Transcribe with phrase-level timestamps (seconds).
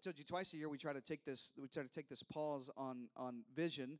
[0.00, 2.08] I, told you twice a year we try to take this we try to take
[2.08, 3.98] this pause on on vision.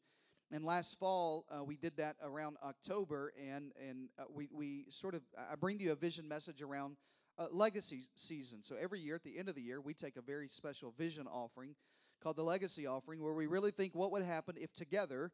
[0.53, 5.15] And last fall uh, we did that around October, and and uh, we we sort
[5.15, 6.97] of I bring to you a vision message around
[7.39, 8.63] uh, legacy season.
[8.63, 11.27] So every year at the end of the year we take a very special vision
[11.27, 11.75] offering
[12.23, 15.33] called the legacy offering, where we really think what would happen if together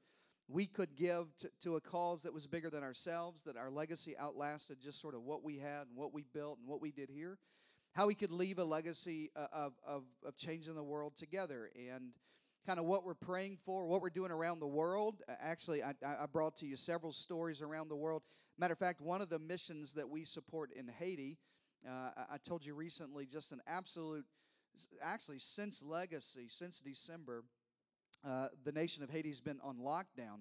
[0.48, 1.26] we could give
[1.60, 5.22] to, a cause that was bigger than ourselves, that our legacy outlasted just sort of
[5.22, 7.38] what we had and what we built and what we did here,
[7.96, 11.70] how we could leave a legacy uh, of, of, of changing the world together.
[11.74, 12.12] And
[12.66, 15.22] kind of what we're praying for, what we're doing around the world.
[15.40, 18.22] Actually, I, I brought to you several stories around the world.
[18.58, 21.38] Matter of fact, one of the missions that we support in Haiti,
[21.88, 24.26] uh, I told you recently, just an absolute,
[25.00, 27.44] actually, since legacy, since December,
[28.26, 30.40] uh, the nation of Haiti has been on lockdown.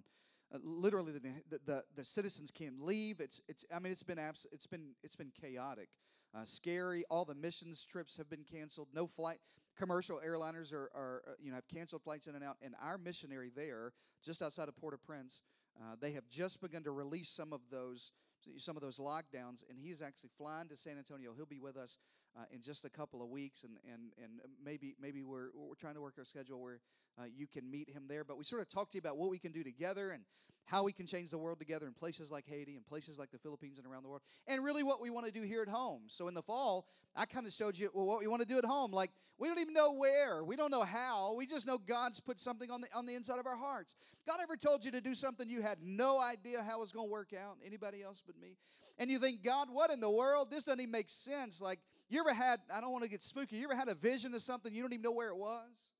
[0.53, 3.19] Uh, literally, the, the, the, citizens can't leave.
[3.19, 5.89] It's, it's, I mean, it's been, abs- it's been, it's been chaotic,
[6.35, 7.03] uh, scary.
[7.09, 8.89] All the missions trips have been canceled.
[8.93, 9.37] No flight,
[9.77, 12.57] commercial airliners are, are uh, you know, have canceled flights in and out.
[12.61, 15.41] And our missionary there, just outside of Port-au-Prince,
[15.79, 18.11] uh, they have just begun to release some of those
[18.57, 21.33] some of those lockdowns, and he's actually flying to San Antonio.
[21.35, 21.97] He'll be with us
[22.37, 25.95] uh, in just a couple of weeks, and and and maybe maybe we're we're trying
[25.95, 26.79] to work our schedule where
[27.19, 28.23] uh, you can meet him there.
[28.23, 30.23] But we sort of talked to you about what we can do together and
[30.65, 33.37] how we can change the world together in places like Haiti and places like the
[33.37, 36.03] Philippines and around the world, and really what we want to do here at home.
[36.07, 38.65] So in the fall, I kind of showed you what we want to do at
[38.65, 38.91] home.
[38.91, 42.39] Like we don't even know where, we don't know how, we just know God's put
[42.39, 43.95] something on the on the inside of our hearts.
[44.27, 47.07] God ever told you to do something you had no idea how it was going
[47.07, 47.57] to work out?
[47.65, 48.57] Anybody else but me?
[48.97, 50.49] And you think, God, what in the world?
[50.49, 51.61] This doesn't even make sense.
[51.61, 52.59] Like you ever had?
[52.73, 53.57] I don't want to get spooky.
[53.57, 55.91] You ever had a vision of something you don't even know where it was?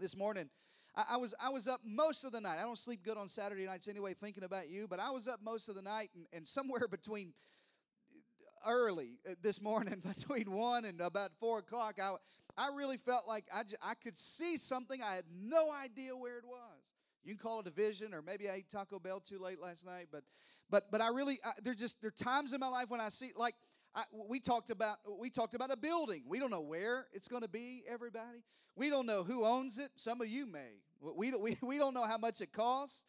[0.00, 0.48] this morning.
[0.96, 2.56] I, I, was I was up most of the night.
[2.58, 4.88] I don't sleep good on Saturday nights anyway, thinking about you.
[4.88, 7.34] But I was up most of the night, and, and somewhere between
[8.66, 12.16] early uh, this morning, between one and about four o'clock, I
[12.56, 15.00] I really felt like I I could see something.
[15.02, 16.80] I had no idea where it was.
[17.22, 19.84] You can call it a vision, or maybe I ate Taco Bell too late last
[19.84, 20.08] night.
[20.10, 20.24] But
[20.70, 23.10] but but I really I, there's just there are times in my life when I
[23.10, 23.54] see like
[23.94, 26.22] I, we talked about we talked about a building.
[26.28, 27.82] We don't know where it's going to be.
[27.88, 28.44] Everybody,
[28.76, 29.90] we don't know who owns it.
[29.96, 30.80] Some of you may.
[31.00, 33.04] We don't, we, we don't know how much it costs.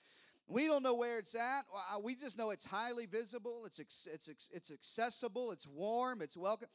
[0.47, 1.61] We don't know where it's at.
[2.03, 3.63] We just know it's highly visible.
[3.65, 5.51] It's it's it's accessible.
[5.51, 6.21] It's warm.
[6.21, 6.67] It's welcome.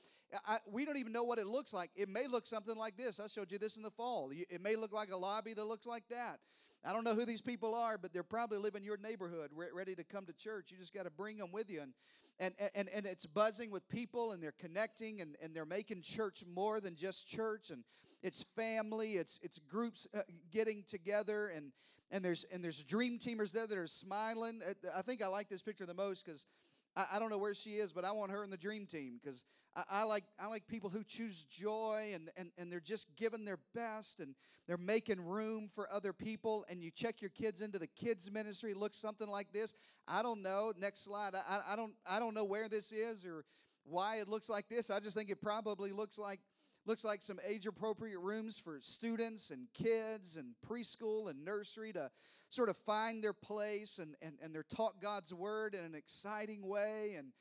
[0.46, 1.90] I, we don't even know what it looks like.
[1.94, 3.20] It may look something like this.
[3.20, 4.32] I showed you this in the fall.
[4.32, 6.40] It may look like a lobby that looks like that.
[6.84, 9.94] I don't know who these people are, but they're probably living in your neighborhood, ready
[9.94, 10.70] to come to church.
[10.70, 11.82] You just got to bring them with you.
[11.82, 11.92] And
[12.38, 16.44] and, and, and it's buzzing with people and they're connecting and, and they're making church
[16.46, 17.82] more than just church and
[18.22, 20.20] it's family it's it's groups uh,
[20.50, 21.72] getting together and
[22.10, 25.48] and there's and there's dream teamers there that are smiling uh, i think i like
[25.48, 26.46] this picture the most because
[26.94, 29.18] I, I, don't know where she is but i want her in the dream team
[29.22, 29.44] because
[29.76, 33.44] I, I, like i like people who choose joy and, and and they're just giving
[33.44, 34.34] their best and
[34.66, 36.64] they're making room for other people.
[36.68, 39.74] And you check your kids into the kids ministry looks something like this.
[40.08, 41.34] I don't know next slide.
[41.34, 43.44] I, I don't i don't know where this is or
[43.84, 44.90] why it looks like this.
[44.90, 46.40] I just think it probably looks like
[46.86, 52.10] looks like some age appropriate rooms for students and kids and preschool and nursery to
[52.50, 56.66] sort of find their place and, and, and they're taught god's word in an exciting
[56.66, 57.14] way.
[57.18, 57.32] And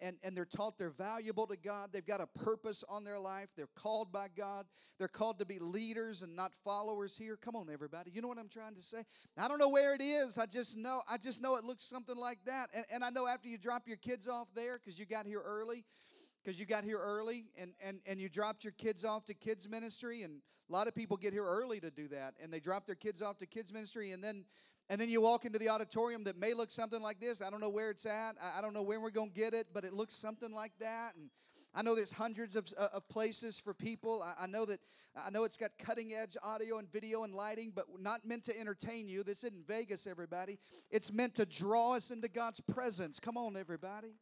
[0.00, 1.90] and, and they're taught they're valuable to God.
[1.92, 3.50] They've got a purpose on their life.
[3.56, 4.66] They're called by God.
[4.98, 7.36] They're called to be leaders and not followers here.
[7.36, 8.10] Come on, everybody.
[8.12, 9.04] You know what I'm trying to say?
[9.36, 10.38] I don't know where it is.
[10.38, 12.70] I just know, I just know it looks something like that.
[12.74, 15.42] And, and I know after you drop your kids off there, because you got here
[15.44, 15.84] early,
[16.42, 19.68] because you got here early and, and, and you dropped your kids off to kids
[19.68, 22.86] ministry and a lot of people get here early to do that and they drop
[22.86, 24.44] their kids off to kids ministry and then
[24.88, 27.42] and then you walk into the auditorium that may look something like this.
[27.42, 28.36] I don't know where it's at.
[28.56, 31.14] I don't know when we're going to get it, but it looks something like that.
[31.14, 31.28] And
[31.74, 34.22] I know there's hundreds of, uh, of places for people.
[34.22, 34.80] I, I know that
[35.14, 38.58] I know it's got cutting edge audio and video and lighting, but not meant to
[38.58, 39.22] entertain you.
[39.22, 40.58] This isn't Vegas, everybody.
[40.90, 43.20] It's meant to draw us into God's presence.
[43.20, 44.14] Come on, everybody.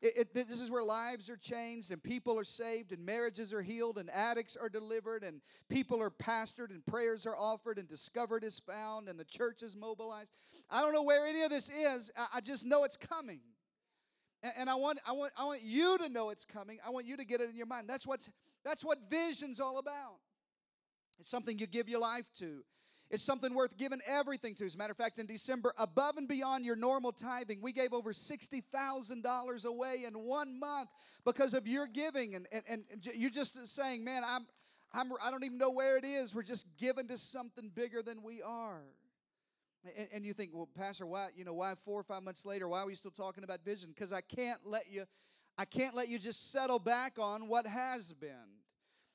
[0.00, 3.62] It, it, this is where lives are changed and people are saved and marriages are
[3.62, 8.44] healed and addicts are delivered and people are pastored and prayers are offered and discovered
[8.44, 10.30] is found and the church is mobilized.
[10.70, 12.12] I don't know where any of this is.
[12.16, 13.40] I, I just know it's coming.
[14.44, 16.78] And, and I, want, I, want, I want you to know it's coming.
[16.86, 17.88] I want you to get it in your mind.
[17.88, 18.30] That's, what's,
[18.64, 20.18] that's what vision's all about.
[21.18, 22.62] It's something you give your life to.
[23.10, 24.66] It's something worth giving everything to.
[24.66, 27.94] As a matter of fact, in December, above and beyond your normal tithing, we gave
[27.94, 30.90] over $60,000 away in one month
[31.24, 32.34] because of your giving.
[32.34, 34.46] And, and, and you're just saying, man, I'm,
[34.92, 36.34] I'm, I don't even know where it is.
[36.34, 38.82] We're just giving to something bigger than we are.
[39.96, 42.68] And, and you think, well, Pastor, why, you know, why four or five months later,
[42.68, 43.90] why are we still talking about vision?
[43.94, 45.04] Because I can't let you,
[45.56, 48.57] I can't let you just settle back on what has been.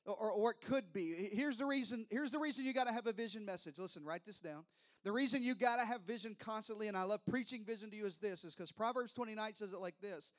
[0.05, 1.29] Or, or it could be.
[1.31, 2.05] Here's the reason.
[2.09, 3.77] Here's the reason you got to have a vision message.
[3.79, 4.63] Listen, write this down.
[5.03, 8.05] The reason you got to have vision constantly, and I love preaching vision to you,
[8.05, 10.33] is this: is because Proverbs 29 says it like this: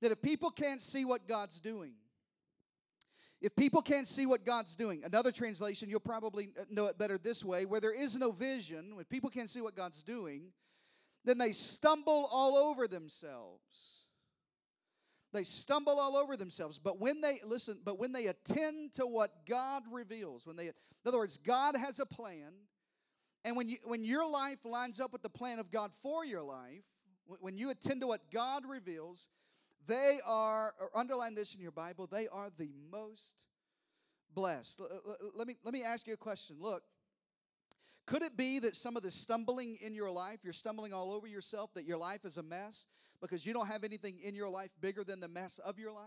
[0.00, 1.92] that if people can't see what God's doing,
[3.40, 7.44] if people can't see what God's doing, another translation, you'll probably know it better this
[7.44, 10.52] way: where there is no vision, when people can't see what God's doing,
[11.24, 14.04] then they stumble all over themselves.
[15.32, 16.78] They stumble all over themselves.
[16.78, 20.72] But when they, listen, but when they attend to what God reveals, when they, in
[21.06, 22.52] other words, God has a plan,
[23.44, 26.42] and when, you, when your life lines up with the plan of God for your
[26.42, 26.84] life,
[27.40, 29.28] when you attend to what God reveals,
[29.86, 33.46] they are, or underline this in your Bible, they are the most
[34.34, 34.80] blessed.
[35.34, 36.56] Let me, let me ask you a question.
[36.58, 36.82] Look,
[38.06, 41.28] could it be that some of the stumbling in your life, you're stumbling all over
[41.28, 42.86] yourself, that your life is a mess
[43.20, 46.04] because you don't have anything in your life bigger than the mess of your life?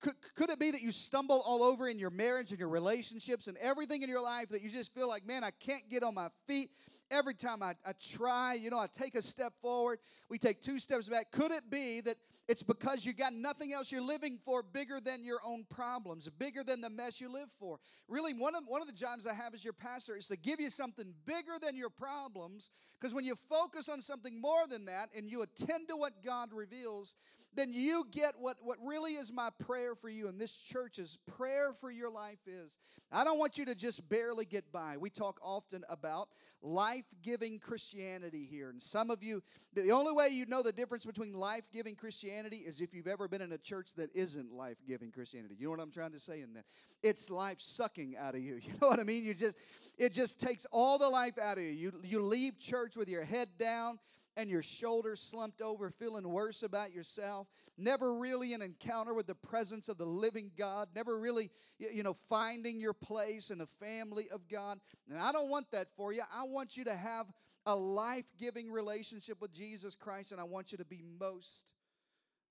[0.00, 3.48] Could, could it be that you stumble all over in your marriage and your relationships
[3.48, 6.14] and everything in your life that you just feel like, man, I can't get on
[6.14, 6.70] my feet?
[7.10, 9.98] Every time I, I try, you know, I take a step forward,
[10.30, 11.32] we take two steps back.
[11.32, 12.16] Could it be that
[12.50, 16.64] it's because you got nothing else you're living for bigger than your own problems, bigger
[16.64, 17.78] than the mess you live for.
[18.08, 20.58] Really, one of, one of the jobs I have as your pastor is to give
[20.58, 22.70] you something bigger than your problems,
[23.00, 26.48] because when you focus on something more than that and you attend to what God
[26.52, 27.14] reveals,
[27.54, 31.72] then you get what, what really is my prayer for you and this church's prayer
[31.72, 32.78] for your life is.
[33.10, 34.96] I don't want you to just barely get by.
[34.96, 36.28] We talk often about
[36.62, 38.70] life giving Christianity here.
[38.70, 39.42] And some of you,
[39.74, 43.26] the only way you know the difference between life giving Christianity is if you've ever
[43.26, 45.56] been in a church that isn't life giving Christianity.
[45.58, 46.64] You know what I'm trying to say in that?
[47.02, 48.60] It's life sucking out of you.
[48.70, 49.24] You know what I mean?
[49.24, 49.56] You just,
[49.98, 51.70] it just takes all the life out of you.
[51.70, 53.98] You, you leave church with your head down
[54.36, 59.34] and your shoulders slumped over, feeling worse about yourself, never really an encounter with the
[59.34, 64.28] presence of the living God, never really, you know, finding your place in the family
[64.30, 64.78] of God.
[65.10, 66.22] And I don't want that for you.
[66.34, 67.26] I want you to have
[67.66, 71.72] a life giving relationship with Jesus Christ, and I want you to be most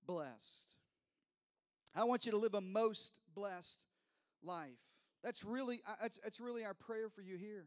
[0.06, 0.76] blessed.
[1.94, 3.84] I want you to live a most blessed
[4.42, 4.78] life.
[5.24, 7.66] That's really, that's, that's really our prayer for you here.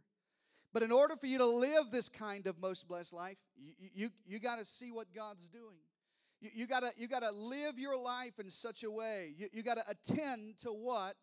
[0.74, 4.10] But in order for you to live this kind of most blessed life, you, you,
[4.26, 5.78] you got to see what God's doing.
[6.42, 9.34] You, you got you to live your life in such a way.
[9.38, 11.16] You, you got to attend to what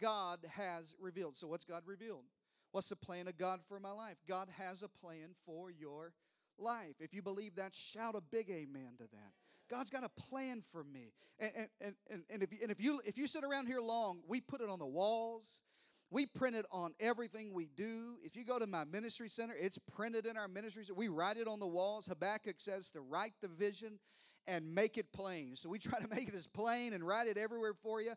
[0.00, 1.36] God has revealed.
[1.36, 2.24] So, what's God revealed?
[2.72, 4.16] What's the plan of God for my life?
[4.28, 6.12] God has a plan for your
[6.58, 6.96] life.
[7.00, 9.32] If you believe that, shout a big amen to that.
[9.70, 11.12] God's got a plan for me.
[11.38, 14.20] And, and, and, and, if, you, and if, you, if you sit around here long,
[14.28, 15.62] we put it on the walls.
[16.10, 18.16] We print it on everything we do.
[18.22, 20.94] If you go to my ministry center, it's printed in our ministry center.
[20.94, 22.06] We write it on the walls.
[22.06, 23.98] Habakkuk says to write the vision
[24.46, 25.56] and make it plain.
[25.56, 28.12] So we try to make it as plain and write it everywhere for you.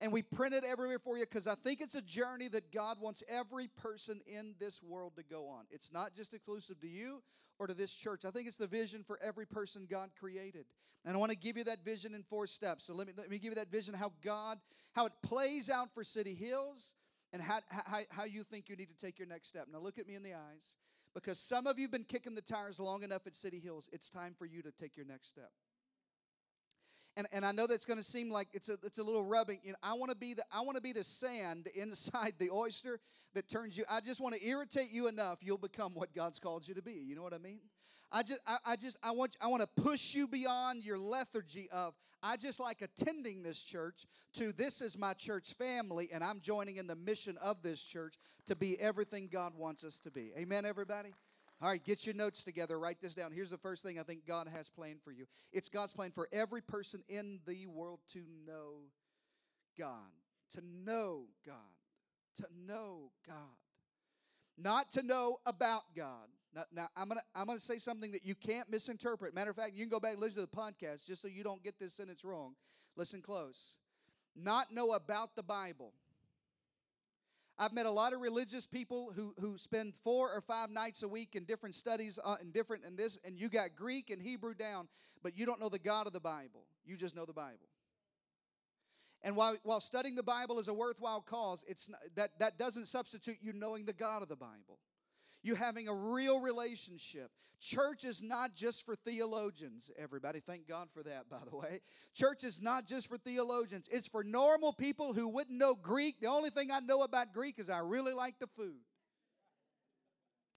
[0.00, 3.00] And we print it everywhere for you because I think it's a journey that God
[3.00, 5.64] wants every person in this world to go on.
[5.70, 7.22] It's not just exclusive to you
[7.58, 8.24] or to this church.
[8.24, 10.64] I think it's the vision for every person God created.
[11.04, 12.86] And I want to give you that vision in four steps.
[12.86, 14.58] So let me, let me give you that vision how God,
[14.94, 16.94] how it plays out for City Hills
[17.34, 19.66] and how, how, how you think you need to take your next step.
[19.70, 20.76] Now, look at me in the eyes
[21.14, 23.88] because some of you have been kicking the tires long enough at City Hills.
[23.92, 25.50] It's time for you to take your next step.
[27.16, 29.58] And, and I know that's going to seem like it's a, it's a little rubbing.
[29.64, 32.50] You know, I want to be the I want to be the sand inside the
[32.50, 33.00] oyster
[33.34, 33.84] that turns you.
[33.90, 36.94] I just want to irritate you enough, you'll become what God's called you to be.
[36.94, 37.60] You know what I mean?
[38.14, 41.68] I just I, I just I want I want to push you beyond your lethargy
[41.72, 46.38] of I just like attending this church to this is my church family and I'm
[46.40, 48.14] joining in the mission of this church
[48.46, 50.30] to be everything God wants us to be.
[50.38, 51.12] Amen everybody.
[51.60, 52.78] All right, get your notes together.
[52.78, 53.32] Write this down.
[53.32, 55.26] Here's the first thing I think God has planned for you.
[55.52, 58.82] It's God's plan for every person in the world to know
[59.76, 60.12] God.
[60.52, 61.56] To know God.
[62.36, 63.36] To know God.
[64.56, 66.28] Not to know about God.
[66.54, 69.34] Now, now I'm gonna I'm gonna say something that you can't misinterpret.
[69.34, 71.42] Matter of fact, you can go back and listen to the podcast just so you
[71.42, 72.54] don't get this sentence wrong.
[72.96, 73.78] Listen close.
[74.36, 75.92] Not know about the Bible.
[77.56, 81.08] I've met a lot of religious people who, who spend four or five nights a
[81.08, 84.54] week in different studies uh, and different and this, and you got Greek and Hebrew
[84.54, 84.88] down,
[85.22, 86.64] but you don't know the God of the Bible.
[86.84, 87.68] You just know the Bible.
[89.22, 92.86] And while, while studying the Bible is a worthwhile cause, it's not, that, that doesn't
[92.86, 94.80] substitute you knowing the God of the Bible
[95.44, 97.30] you having a real relationship.
[97.60, 100.40] Church is not just for theologians, everybody.
[100.40, 101.80] Thank God for that, by the way.
[102.14, 106.20] Church is not just for theologians, it's for normal people who wouldn't know Greek.
[106.20, 108.80] The only thing I know about Greek is I really like the food.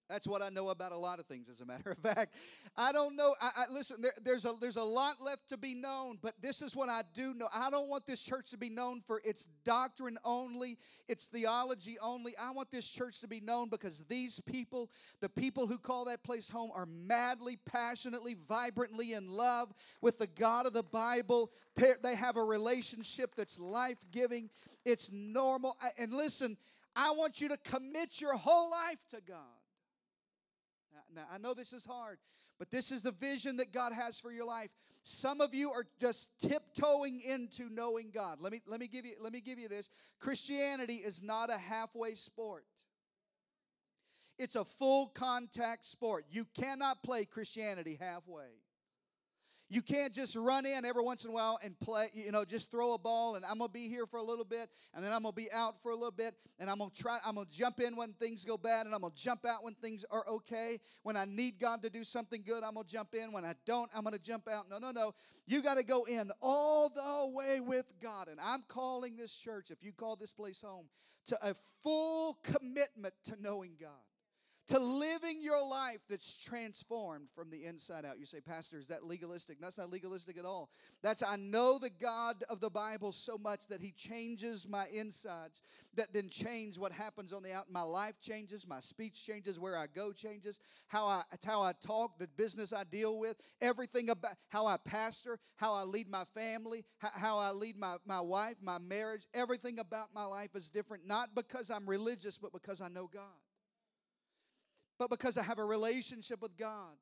[0.09, 2.33] That's what I know about a lot of things, as a matter of fact.
[2.77, 3.35] I don't know.
[3.41, 4.01] I, I listen.
[4.01, 7.01] There, there's a there's a lot left to be known, but this is what I
[7.13, 7.49] do know.
[7.53, 10.77] I don't want this church to be known for its doctrine only,
[11.09, 12.37] its theology only.
[12.37, 16.23] I want this church to be known because these people, the people who call that
[16.23, 21.51] place home, are madly, passionately, vibrantly in love with the God of the Bible.
[21.75, 24.49] They're, they have a relationship that's life giving.
[24.85, 25.75] It's normal.
[25.97, 26.57] And listen,
[26.95, 29.56] I want you to commit your whole life to God.
[31.17, 32.19] Now, I know this is hard,
[32.59, 34.69] but this is the vision that God has for your life.
[35.03, 38.38] Some of you are just tiptoeing into knowing God.
[38.39, 41.57] Let me, let me, give, you, let me give you this Christianity is not a
[41.57, 42.65] halfway sport.
[44.38, 46.25] It's a full contact sport.
[46.29, 48.62] You cannot play Christianity halfway.
[49.69, 52.71] You can't just run in every once in a while and play, you know, just
[52.71, 55.12] throw a ball and I'm going to be here for a little bit and then
[55.12, 57.36] I'm going to be out for a little bit and I'm going to try, I'm
[57.36, 59.74] going to jump in when things go bad and I'm going to jump out when
[59.75, 60.79] things are okay.
[61.03, 63.33] When I need God to do something good, I'm going to jump in.
[63.33, 64.69] When I don't, I'm going to jump out.
[64.69, 65.13] No, no, no.
[65.45, 68.29] You got to go in all the way with God.
[68.29, 70.86] And I'm calling this church, if you call this place home,
[71.25, 74.06] to a full commitment to knowing God
[74.67, 78.19] to living your life that's transformed from the inside out.
[78.19, 79.62] You say, Pastor, is that legalistic?
[79.62, 80.69] That's not legalistic at all.
[81.01, 85.62] That's, I know the God of the Bible so much that He changes my insides,
[85.95, 87.71] that then change what happens on the out.
[87.71, 92.19] My life changes, my speech changes, where I go changes, how I, how I talk,
[92.19, 96.83] the business I deal with, everything about how I pastor, how I lead my family,
[97.00, 99.27] how I lead my, my wife, my marriage.
[99.33, 103.24] Everything about my life is different, not because I'm religious, but because I know God
[104.99, 106.95] but because I have a relationship with God.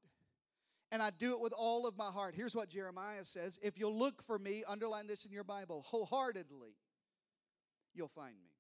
[0.92, 2.36] And I do it with all of my heart.
[2.36, 6.76] Here's what Jeremiah says If you'll look for me, underline this in your Bible, wholeheartedly,
[7.94, 8.52] you'll find me.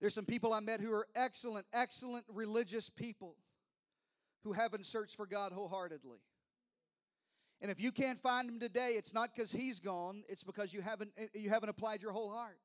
[0.00, 3.36] There's some people I met who are excellent, excellent religious people
[4.42, 6.18] who haven't searched for God wholeheartedly.
[7.60, 10.82] And if you can't find him today, it's not because he's gone, it's because you
[10.82, 12.58] haven't eh, you haven't applied your whole heart.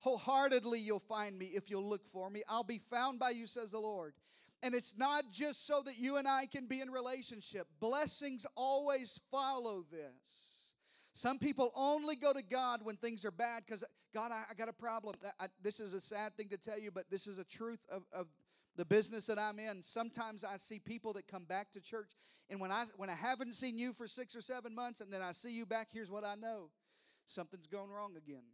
[0.00, 2.42] Wholeheartedly, you'll find me if you'll look for me.
[2.48, 4.14] I'll be found by you, says the Lord.
[4.62, 7.68] And it's not just so that you and I can be in relationship.
[7.80, 10.72] Blessings always follow this.
[11.12, 14.68] Some people only go to God when things are bad because, God, I, I, got
[14.68, 15.16] a problem.
[15.40, 18.04] I, this is a sad thing to tell you, but this is a truth of,
[18.12, 18.28] of
[18.76, 19.82] the business that I'm in.
[19.82, 22.12] Sometimes I see people that come back to church,
[22.48, 25.22] and when I, when I haven't seen you for six or seven months and then
[25.22, 26.70] I see you back, here's what I know
[27.26, 28.44] something's going wrong again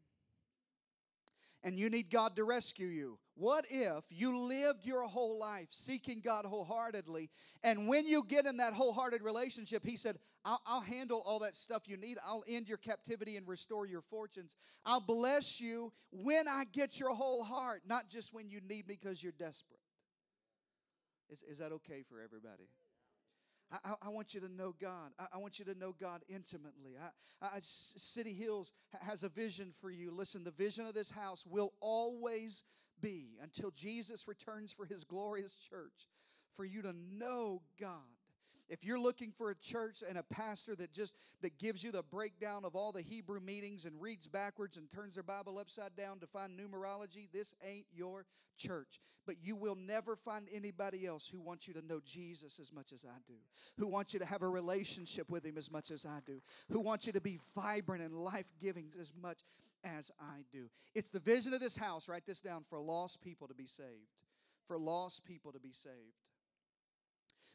[1.65, 3.19] and you need God to rescue you.
[3.35, 7.31] What if you lived your whole life seeking God wholeheartedly,
[7.65, 11.57] and when you get in that wholehearted relationship, He said, I'll, I'll, handle all that
[11.57, 12.19] stuff you need.
[12.25, 14.55] I'll end your captivity and restore your fortunes.
[14.85, 18.99] I'll bless you when I get your whole heart, not just when you need me
[19.01, 19.81] because you're desperate.
[21.31, 22.69] Is, is that okay for everybody?
[23.73, 25.11] I, I, want you to know God.
[25.19, 26.93] I, I, want you to know God intimately.
[27.43, 30.11] I, City Hills has a vision for you.
[30.13, 32.63] Listen, the vision of this house will always
[33.01, 36.09] be until Jesus returns for his glorious church,
[36.55, 38.14] for you to know God
[38.69, 42.03] if you're looking for a church and a pastor that just that gives you the
[42.03, 46.19] breakdown of all the Hebrew meanings and reads backwards and turns their Bible upside down
[46.21, 48.25] to find numerology, this ain't your
[48.57, 49.01] church.
[49.27, 52.93] But you will never find anybody else who wants you to know Jesus as much
[52.93, 53.35] as I do,
[53.79, 56.41] who wants you to have a relationship with him as much as I do,
[56.71, 59.41] who wants you to be vibrant and life-giving as much
[59.85, 60.71] as I do.
[60.95, 63.89] It's the vision of this house, write this down, for lost people to be saved.
[64.67, 65.95] For lost people to be saved.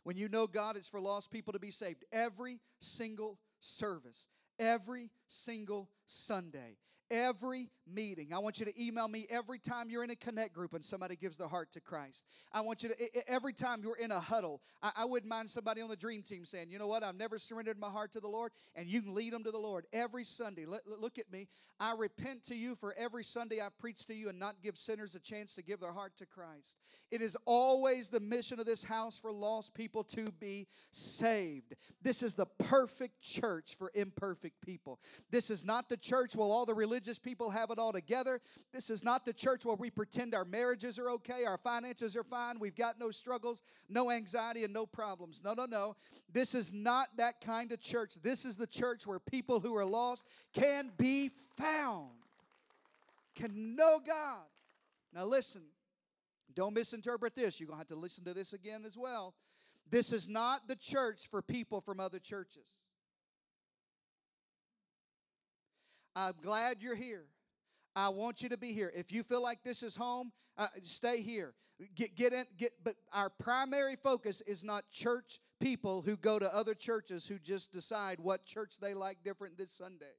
[0.04, 2.04] When you know God, it's for lost people to be saved.
[2.12, 4.28] Every single service,
[4.58, 6.78] every single Sunday,
[7.12, 8.34] every meeting.
[8.34, 11.16] I want you to email me every time you're in a connect group and somebody
[11.16, 12.26] gives their heart to Christ.
[12.54, 15.82] I want you to, every time you're in a huddle, I, I, wouldn't mind somebody
[15.82, 18.28] on the dream team saying, you know what, I've never surrendered my heart to the
[18.28, 20.66] Lord, and you can lead them to the Lord every Sunday.
[20.66, 21.48] Look at me.
[21.80, 25.16] I repent to you for every Sunday I've preached to you and not give sinners
[25.16, 26.78] a chance to give their heart to Christ.
[27.12, 31.74] It is always the mission of this house for lost people to be saved.
[32.02, 35.00] This is the perfect church for imperfect people.
[35.32, 38.42] This is not the church where all the religious people have it all together.
[38.74, 42.24] This is not the church where we pretend our marriages are okay, our finances are
[42.24, 45.42] fine, we've got no struggles, no anxiety, and no problems.
[45.44, 45.96] No, no, no.
[46.32, 48.16] This is not that kind of church.
[48.22, 52.10] This is the church where people who are lost can be found,
[53.36, 54.46] can know God.
[55.14, 55.62] Now, listen,
[56.54, 57.60] don't misinterpret this.
[57.60, 59.34] You're going to have to listen to this again as well.
[59.90, 62.66] This is not the church for people from other churches.
[66.20, 67.24] I'm glad you're here.
[67.96, 68.92] I want you to be here.
[68.94, 71.54] If you feel like this is home, uh, stay here.
[71.96, 76.54] Get get in get but our primary focus is not church people who go to
[76.54, 80.12] other churches who just decide what church they like different this Sunday.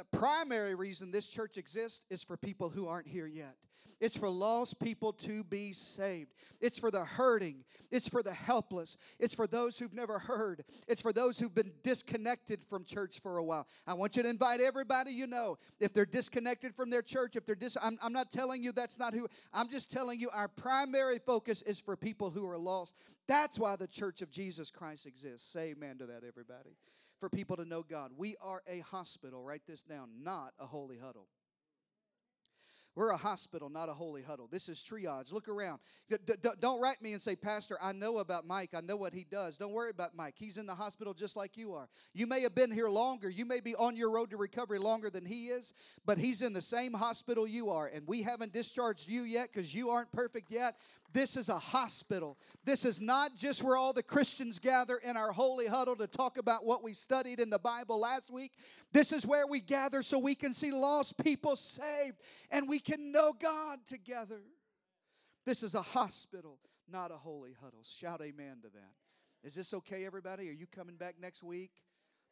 [0.00, 3.56] The primary reason this church exists is for people who aren't here yet.
[4.00, 6.32] It's for lost people to be saved.
[6.58, 7.64] It's for the hurting.
[7.90, 8.96] It's for the helpless.
[9.18, 10.64] It's for those who've never heard.
[10.88, 13.66] It's for those who've been disconnected from church for a while.
[13.86, 15.58] I want you to invite everybody you know.
[15.80, 18.98] If they're disconnected from their church, if they're dis, I'm, I'm not telling you that's
[18.98, 19.28] not who.
[19.52, 22.94] I'm just telling you our primary focus is for people who are lost.
[23.28, 25.52] That's why the church of Jesus Christ exists.
[25.52, 26.70] Say amen to that, everybody
[27.20, 28.12] for people to know God.
[28.16, 31.28] We are a hospital, write this down, not a holy huddle.
[32.96, 34.48] We're a hospital, not a holy huddle.
[34.50, 35.32] This is triage.
[35.32, 35.78] Look around.
[36.60, 38.70] Don't write me and say, Pastor, I know about Mike.
[38.74, 39.56] I know what he does.
[39.56, 40.34] Don't worry about Mike.
[40.36, 41.88] He's in the hospital just like you are.
[42.14, 43.30] You may have been here longer.
[43.30, 45.72] You may be on your road to recovery longer than he is,
[46.04, 47.86] but he's in the same hospital you are.
[47.86, 50.76] And we haven't discharged you yet because you aren't perfect yet.
[51.12, 52.38] This is a hospital.
[52.64, 56.38] This is not just where all the Christians gather in our holy huddle to talk
[56.38, 58.52] about what we studied in the Bible last week.
[58.92, 62.16] This is where we gather so we can see lost people saved
[62.50, 64.40] and we can know God together.
[65.46, 67.80] This is a hospital, not a holy huddle.
[67.82, 68.92] Shout amen to that.
[69.42, 70.48] Is this okay, everybody?
[70.48, 71.72] Are you coming back next week?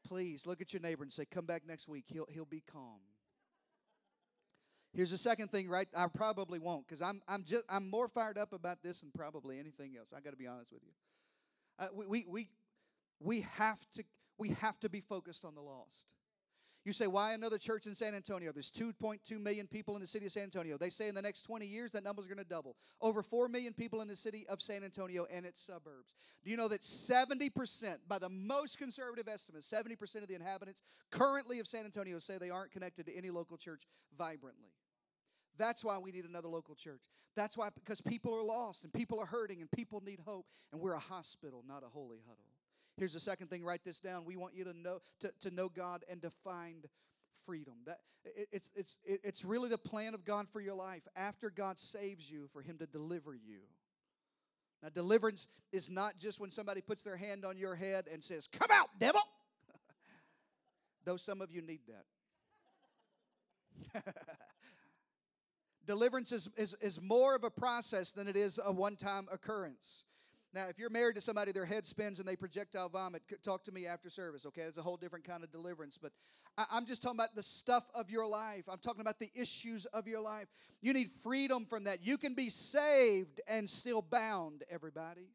[0.07, 2.05] Please look at your neighbor and say, Come back next week.
[2.07, 3.01] He'll, he'll be calm.
[4.95, 5.89] Here's the second thing, right?
[5.95, 9.59] I probably won't because I'm, I'm, just, I'm more fired up about this than probably
[9.59, 10.13] anything else.
[10.17, 10.93] I got to be honest with you.
[11.79, 12.49] Uh, we, we, we,
[13.21, 14.05] we, have to,
[14.39, 16.13] we have to be focused on the lost.
[16.89, 18.51] You say, why another church in San Antonio?
[18.51, 20.79] There's 2.2 million people in the city of San Antonio.
[20.79, 22.77] They say in the next 20 years that number's going to double.
[23.03, 26.15] Over 4 million people in the city of San Antonio and its suburbs.
[26.43, 30.81] Do you know that 70%, by the most conservative estimates, 70% of the inhabitants
[31.11, 33.83] currently of San Antonio say they aren't connected to any local church
[34.17, 34.71] vibrantly?
[35.59, 37.03] That's why we need another local church.
[37.37, 40.81] That's why, because people are lost and people are hurting and people need hope, and
[40.81, 42.47] we're a hospital, not a holy huddle.
[42.99, 43.63] Here's the second thing.
[43.65, 44.25] Write this down.
[44.25, 46.87] We want you to know to, to know God and to find
[47.47, 47.75] freedom.
[47.87, 51.07] That it, it's it's it, it's really the plan of God for your life.
[51.15, 53.61] After God saves you, for Him to deliver you.
[54.83, 58.49] Now, deliverance is not just when somebody puts their hand on your head and says,
[58.49, 59.21] "Come out, devil."
[61.05, 62.05] Though some of you need that.
[65.87, 70.05] Deliverance is, is, is more of a process than it is a one time occurrence.
[70.55, 73.73] Now, if you're married to somebody, their head spins and they projectile vomit, talk to
[73.73, 74.63] me after service, okay?
[74.63, 75.99] It's a whole different kind of deliverance.
[75.99, 76.13] But
[76.71, 78.65] I'm just talking about the stuff of your life.
[78.67, 80.49] I'm talking about the issues of your life.
[80.81, 82.07] You need freedom from that.
[82.07, 85.29] You can be saved and still bound, everybody.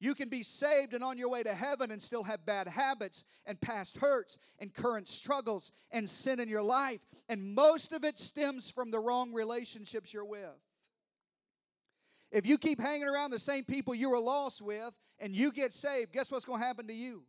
[0.00, 3.24] You can be saved and on your way to heaven and still have bad habits
[3.46, 7.00] and past hurts and current struggles and sin in your life.
[7.28, 10.58] And most of it stems from the wrong relationships you're with.
[12.30, 15.72] If you keep hanging around the same people you were lost with and you get
[15.72, 17.24] saved, guess what's going to happen to you?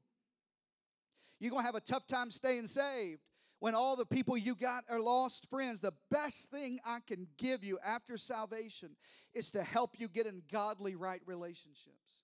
[1.39, 3.21] You're going to have a tough time staying saved
[3.59, 5.79] when all the people you got are lost friends.
[5.79, 8.91] The best thing I can give you after salvation
[9.33, 12.21] is to help you get in godly, right relationships.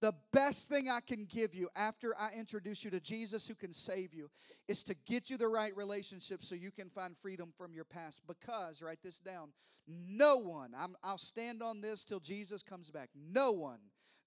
[0.00, 3.72] The best thing I can give you after I introduce you to Jesus who can
[3.72, 4.30] save you
[4.68, 8.22] is to get you the right relationship so you can find freedom from your past.
[8.26, 9.50] Because, write this down,
[9.88, 13.80] no one, i will stand on this till Jesus comes back, no one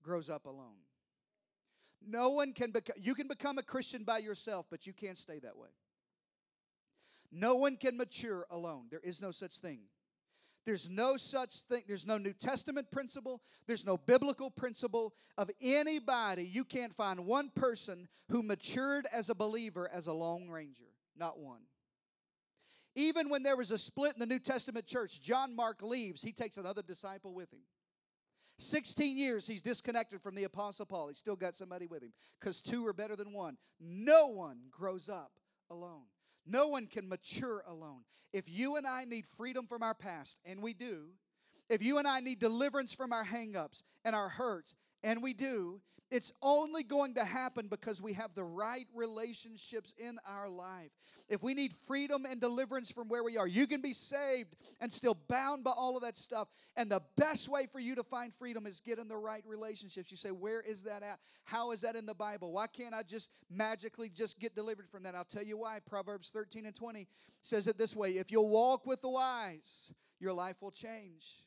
[0.03, 0.79] grows up alone.
[2.05, 5.39] No one can become, you can become a Christian by yourself, but you can't stay
[5.39, 5.69] that way.
[7.31, 8.87] No one can mature alone.
[8.89, 9.81] There is no such thing.
[10.65, 16.43] There's no such thing, there's no New Testament principle, there's no biblical principle of anybody.
[16.43, 20.91] You can't find one person who matured as a believer as a Lone Ranger.
[21.17, 21.61] Not one.
[22.95, 26.31] Even when there was a split in the New Testament church, John Mark leaves, he
[26.31, 27.61] takes another disciple with him.
[28.59, 31.07] 16 years he's disconnected from the Apostle Paul.
[31.07, 33.57] He's still got somebody with him because two are better than one.
[33.79, 35.31] No one grows up
[35.69, 36.03] alone.
[36.45, 38.01] No one can mature alone.
[38.33, 41.09] If you and I need freedom from our past, and we do,
[41.69, 45.81] if you and I need deliverance from our hangups and our hurts, and we do,
[46.11, 50.91] it's only going to happen because we have the right relationships in our life.
[51.29, 54.91] If we need freedom and deliverance from where we are, you can be saved and
[54.91, 56.49] still bound by all of that stuff.
[56.75, 60.11] And the best way for you to find freedom is get in the right relationships.
[60.11, 61.19] You say, Where is that at?
[61.45, 62.51] How is that in the Bible?
[62.51, 65.15] Why can't I just magically just get delivered from that?
[65.15, 65.79] I'll tell you why.
[65.89, 67.07] Proverbs 13 and 20
[67.41, 71.45] says it this way If you'll walk with the wise, your life will change.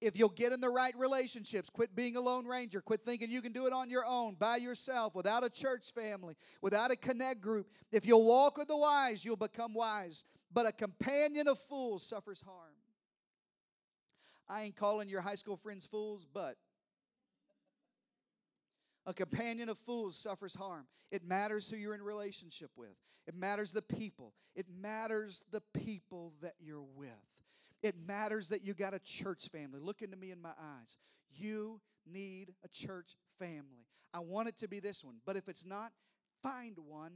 [0.00, 3.40] If you'll get in the right relationships, quit being a lone ranger, quit thinking you
[3.40, 7.40] can do it on your own, by yourself, without a church family, without a connect
[7.40, 10.24] group, if you'll walk with the wise, you'll become wise.
[10.52, 12.74] But a companion of fools suffers harm.
[14.48, 16.56] I ain't calling your high school friends fools, but
[19.06, 20.86] a companion of fools suffers harm.
[21.10, 22.96] It matters who you're in relationship with.
[23.26, 24.34] It matters the people.
[24.54, 27.10] It matters the people that you're with.
[27.86, 29.78] It matters that you got a church family.
[29.80, 30.98] Look into me in my eyes.
[31.30, 33.86] You need a church family.
[34.12, 35.92] I want it to be this one, but if it's not,
[36.42, 37.12] find one,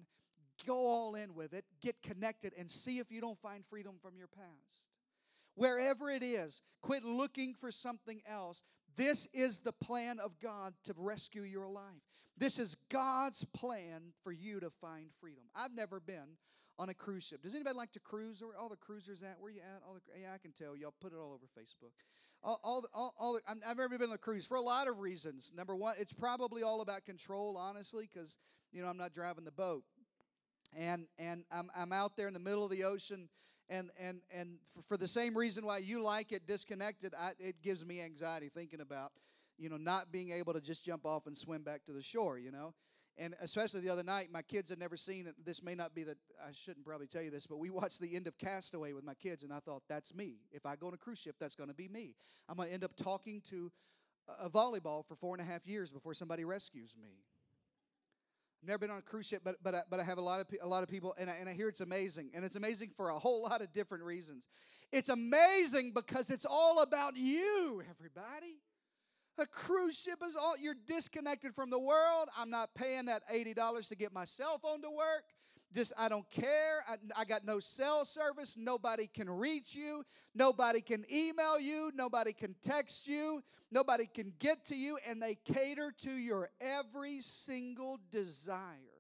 [0.65, 4.17] go all in with it, get connected, and see if you don't find freedom from
[4.17, 4.87] your past.
[5.57, 8.63] Wherever it is, quit looking for something else.
[8.95, 11.83] This is the plan of God to rescue your life.
[12.39, 15.45] This is God's plan for you to find freedom.
[15.57, 16.37] I've never been
[16.81, 17.43] on a cruise ship.
[17.43, 18.43] Does anybody like to cruise?
[18.43, 19.37] Where all the cruisers at?
[19.39, 19.83] Where you at?
[19.87, 20.75] All the, yeah, I can tell.
[20.75, 21.93] Y'all put it all over Facebook.
[22.43, 24.99] All, all, all, all the, I've never been on a cruise for a lot of
[24.99, 25.53] reasons.
[25.55, 28.39] Number one, it's probably all about control, honestly, because
[28.73, 29.85] you know I'm not driving the boat,
[30.75, 33.29] and and I'm I'm out there in the middle of the ocean.
[33.73, 37.63] And, and, and for, for the same reason why you like it disconnected, I, it
[37.63, 39.13] gives me anxiety thinking about,
[39.59, 42.37] you know, not being able to just jump off and swim back to the shore,
[42.37, 42.75] you know.
[43.21, 45.35] And especially the other night, my kids had never seen it.
[45.45, 48.17] This may not be that I shouldn't probably tell you this, but we watched the
[48.17, 50.39] end of Castaway with my kids, and I thought, that's me.
[50.51, 52.15] If I go on a cruise ship, that's going to be me.
[52.49, 53.71] I'm going to end up talking to
[54.41, 57.25] a volleyball for four and a half years before somebody rescues me.
[58.63, 60.41] I've never been on a cruise ship, but but I, but I have a lot
[60.41, 62.91] of a lot of people, and I, and I hear it's amazing, and it's amazing
[62.91, 64.49] for a whole lot of different reasons.
[64.93, 68.61] It's amazing because it's all about you, everybody.
[69.39, 72.29] A cruise ship is all, you're disconnected from the world.
[72.37, 75.25] I'm not paying that $80 to get my cell phone to work.
[75.73, 76.85] Just, I don't care.
[76.89, 78.57] I, I got no cell service.
[78.59, 80.05] Nobody can reach you.
[80.35, 81.93] Nobody can email you.
[81.95, 83.43] Nobody can text you.
[83.71, 84.99] Nobody can get to you.
[85.09, 89.00] And they cater to your every single desire.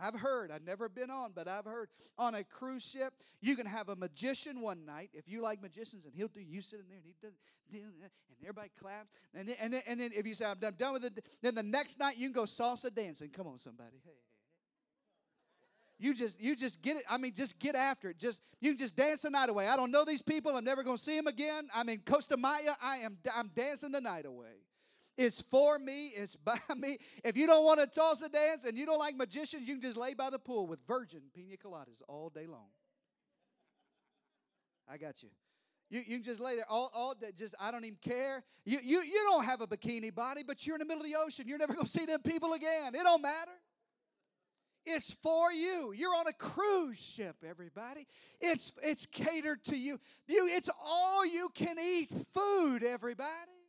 [0.00, 3.66] I've heard, I've never been on, but I've heard on a cruise ship, you can
[3.66, 6.86] have a magician one night if you like magicians, and he'll do, you sit in
[6.88, 7.34] there and he does,
[7.72, 8.10] and
[8.42, 9.10] everybody claps.
[9.34, 11.54] And then, and then, and then if you say, I'm done, done with it, then
[11.54, 13.30] the next night you can go salsa dancing.
[13.30, 14.00] Come on, somebody.
[14.04, 14.12] Hey.
[16.00, 17.04] You just you just get it.
[17.10, 18.18] I mean, just get after it.
[18.18, 19.68] Just you can just dance the night away.
[19.68, 20.56] I don't know these people.
[20.56, 21.68] I'm never going to see them again.
[21.74, 22.72] I'm in Costa Maya.
[22.80, 24.64] I am I'm dancing the night away.
[25.20, 26.96] It's for me, it's by me.
[27.22, 29.98] If you don't want to salsa dance and you don't like magicians, you can just
[29.98, 32.68] lay by the pool with virgin pina coladas all day long.
[34.90, 35.28] I got you.
[35.90, 37.32] You, you can just lay there all, all day.
[37.36, 38.42] Just I don't even care.
[38.64, 41.18] You, you you don't have a bikini body, but you're in the middle of the
[41.18, 41.46] ocean.
[41.46, 42.94] You're never gonna see them people again.
[42.94, 43.52] It don't matter.
[44.86, 45.92] It's for you.
[45.94, 48.06] You're on a cruise ship, everybody.
[48.40, 50.00] It's it's catered to you.
[50.26, 53.59] You it's all you can eat food, everybody.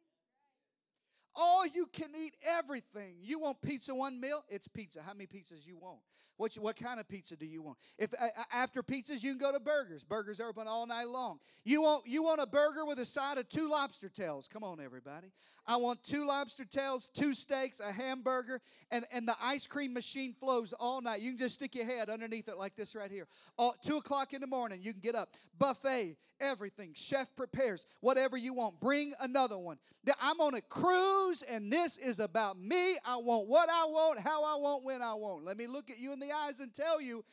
[1.36, 3.16] All you can eat everything.
[3.22, 4.44] You want pizza one meal?
[4.50, 5.02] It's pizza.
[5.02, 6.00] How many pizzas you want?
[6.42, 7.78] What, what kind of pizza do you want?
[8.00, 10.04] If uh, after pizzas you can go to burgers.
[10.04, 11.38] Burgers are open all night long.
[11.64, 14.50] You want you want a burger with a side of two lobster tails.
[14.52, 15.28] Come on, everybody.
[15.68, 20.34] I want two lobster tails, two steaks, a hamburger, and, and the ice cream machine
[20.34, 21.22] flows all night.
[21.22, 23.28] You can just stick your head underneath it like this right here.
[23.58, 25.36] All, two o'clock in the morning, you can get up.
[25.60, 26.94] Buffet, everything.
[26.96, 28.80] Chef prepares whatever you want.
[28.80, 29.78] Bring another one.
[30.20, 32.98] I'm on a cruise, and this is about me.
[33.06, 35.46] I want what I want, how I want, when I want.
[35.46, 37.24] Let me look at you in the eyes and tell you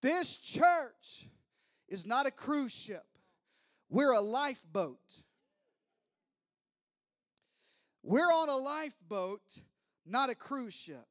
[0.00, 1.26] this church
[1.88, 3.06] is not a cruise ship,
[3.88, 5.22] we're a lifeboat.
[8.02, 9.42] We're on a lifeboat,
[10.06, 11.04] not a cruise ship.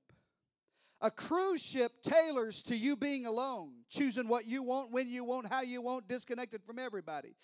[0.99, 5.47] A cruise ship tailors to you being alone, choosing what you want, when you want,
[5.47, 7.35] how you want, disconnected from everybody.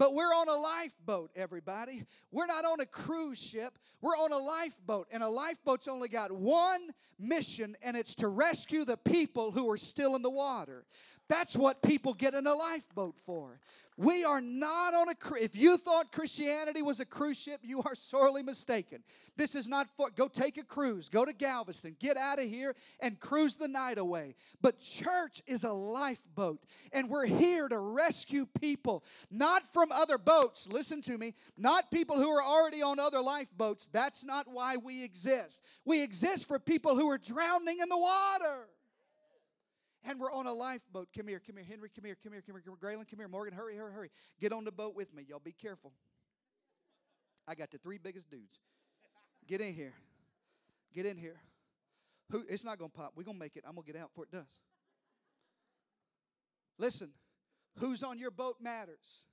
[0.00, 2.04] But we're on a lifeboat, everybody.
[2.32, 3.76] We're not on a cruise ship.
[4.00, 5.08] We're on a lifeboat.
[5.12, 9.76] And a lifeboat's only got one mission, and it's to rescue the people who are
[9.76, 10.86] still in the water.
[11.28, 13.60] That's what people get in a lifeboat for.
[13.96, 15.42] We are not on a cruise.
[15.42, 19.04] If you thought Christianity was a cruise ship, you are sorely mistaken.
[19.36, 22.74] This is not for, go take a cruise, go to Galveston, get out of here
[23.00, 24.34] and cruise the night away.
[24.62, 30.66] But church is a lifeboat, and we're here to rescue people, not from other boats.
[30.70, 33.88] Listen to me, not people who are already on other lifeboats.
[33.92, 35.62] That's not why we exist.
[35.84, 38.68] We exist for people who are drowning in the water
[40.04, 41.08] and we're on a lifeboat.
[41.16, 43.18] Come here, come here, Henry, come here, come here, come here, come here, Graylin, come
[43.18, 44.10] here, Morgan, hurry, hurry, hurry.
[44.40, 45.24] Get on the boat with me.
[45.28, 45.92] Y'all be careful.
[47.46, 48.60] I got the three biggest dudes.
[49.46, 49.94] Get in here.
[50.94, 51.40] Get in here.
[52.30, 53.12] Who it's not gonna pop.
[53.16, 53.64] We're gonna make it.
[53.66, 54.60] I'm gonna get out before it does.
[56.78, 57.10] Listen,
[57.78, 59.24] who's on your boat matters.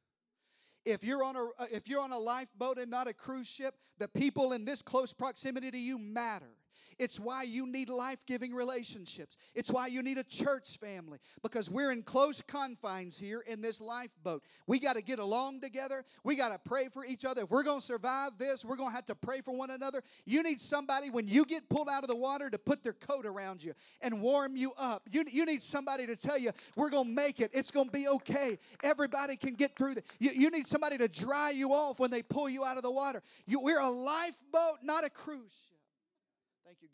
[0.88, 3.76] If you're on a uh, if you're on a lifeboat and not a cruise ship,
[4.00, 6.57] the people in this close proximity to you matter.
[7.00, 9.38] It's why you need life giving relationships.
[9.54, 13.80] It's why you need a church family because we're in close confines here in this
[13.80, 14.44] lifeboat.
[14.66, 16.04] We got to get along together.
[16.24, 17.44] We got to pray for each other.
[17.44, 20.02] If we're going to survive this, we're going to have to pray for one another.
[20.26, 23.26] You need somebody when you get pulled out of the water to put their coat
[23.26, 25.08] around you and warm you up.
[25.12, 27.52] You, you need somebody to tell you, we're going to make it.
[27.54, 28.58] It's going to be okay.
[28.84, 30.06] Everybody can get through it.
[30.20, 32.92] You, you need somebody to dry you off when they pull you out of the
[32.92, 33.22] water.
[33.46, 35.77] You, we're a lifeboat, not a cruise ship.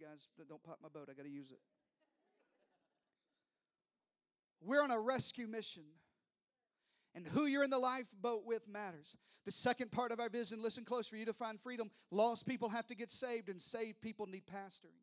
[0.04, 0.28] Guys.
[0.50, 1.08] Don't pop my boat.
[1.10, 1.60] I got to use it.
[4.62, 5.84] We're on a rescue mission.
[7.16, 9.16] And who you're in the lifeboat with matters.
[9.46, 12.70] The second part of our vision, listen close, for you to find freedom, lost people
[12.70, 14.98] have to get saved, and saved people need pastoring.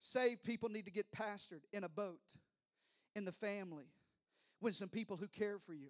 [0.00, 2.20] Saved people need to get pastored in a boat,
[3.14, 3.86] in the family,
[4.60, 5.88] with some people who care for you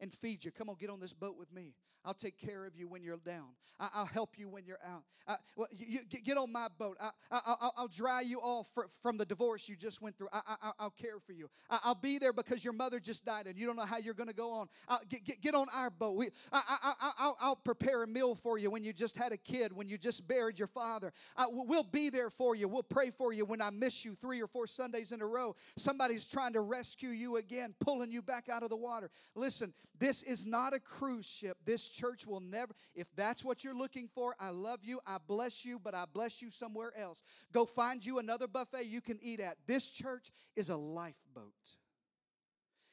[0.00, 0.50] and feed you.
[0.50, 1.74] Come on, get on this boat with me.
[2.04, 3.48] I'll take care of you when you're down.
[3.78, 5.02] I, will help you when you're out.
[5.26, 6.96] I, well, you, you, get on my boat.
[7.30, 10.28] I, will dry you off for, from the divorce you just went through.
[10.32, 11.50] I, will care for you.
[11.68, 14.14] I, will be there because your mother just died and you don't know how you're
[14.14, 14.68] going to go on.
[15.08, 16.16] Get, get, get, on our boat.
[16.16, 19.88] We, I, will prepare a meal for you when you just had a kid, when
[19.88, 21.12] you just buried your father.
[21.50, 22.68] we'll be there for you.
[22.68, 25.56] We'll pray for you when I miss you three or four Sundays in a row.
[25.76, 29.10] Somebody's trying to rescue you again, pulling you back out of the water.
[29.34, 31.56] Listen, this is not a cruise ship.
[31.64, 35.64] This church will never, if that's what you're looking for, I love you, I bless
[35.64, 37.22] you, but I bless you somewhere else.
[37.52, 39.56] Go find you another buffet you can eat at.
[39.66, 41.52] This church is a lifeboat.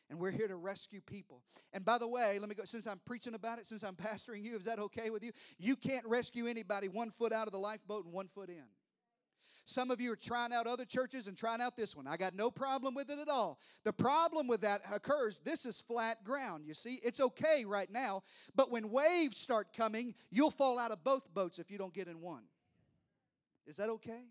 [0.10, 1.42] And we're here to rescue people.
[1.74, 4.44] And by the way, let me go, since I'm preaching about it, since I'm pastoring
[4.44, 5.32] you, is that okay with you?
[5.58, 8.64] You can't rescue anybody one foot out of the lifeboat and one foot in.
[9.66, 12.06] Some of you are trying out other churches and trying out this one.
[12.08, 13.60] I got no problem with it at all.
[13.84, 17.00] The problem with that occurs this is flat ground, you see.
[17.04, 18.22] It's okay right now,
[18.56, 22.08] but when waves start coming, you'll fall out of both boats if you don't get
[22.08, 22.44] in one.
[23.66, 24.22] Is that okay?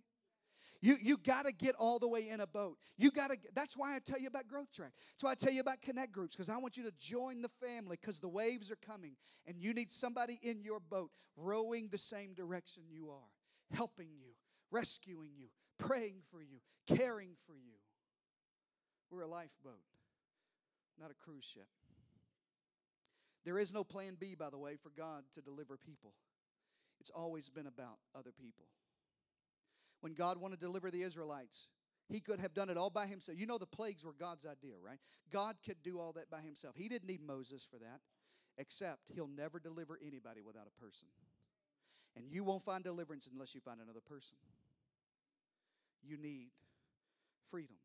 [0.81, 2.77] You, you got to get all the way in a boat.
[2.97, 3.39] You got to.
[3.55, 4.93] That's why I tell you about Growth Track.
[5.15, 7.51] That's why I tell you about Connect Groups because I want you to join the
[7.61, 9.17] family because the waves are coming
[9.47, 14.35] and you need somebody in your boat rowing the same direction you are, helping you,
[14.75, 15.47] rescuing you,
[15.79, 16.59] praying for you,
[16.89, 17.79] caring for you.
[19.11, 19.85] We're a lifeboat,
[21.01, 21.69] not a cruise ship.
[23.45, 26.15] There is no plan B, by the way, for God to deliver people.
[27.01, 28.65] It's always been about other people.
[30.01, 31.69] When God wanted to deliver the Israelites,
[32.09, 33.39] he could have done it all by himself.
[33.39, 34.99] You know, the plagues were God's idea, right?
[35.31, 36.75] God could do all that by himself.
[36.77, 38.01] He didn't need Moses for that,
[38.59, 41.09] except he'll never deliver anybody without a person.
[42.17, 44.37] And you won't find deliverance unless you find another person.
[46.07, 46.49] You need
[47.51, 47.77] freedom.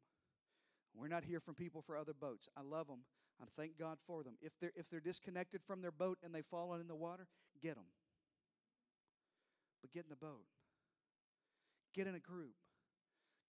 [0.96, 2.50] We're not here from people for other boats.
[2.58, 3.00] I love them.
[3.42, 4.34] I thank God for them.
[4.42, 7.28] If they're, if they're disconnected from their boat and they've fallen in the water,
[7.62, 7.86] get them.
[9.82, 10.46] But get in the boat.
[11.94, 12.56] Get in a group.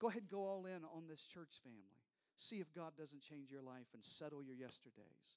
[0.01, 2.01] Go ahead and go all in on this church family.
[2.37, 5.37] See if God doesn't change your life and settle your yesterdays.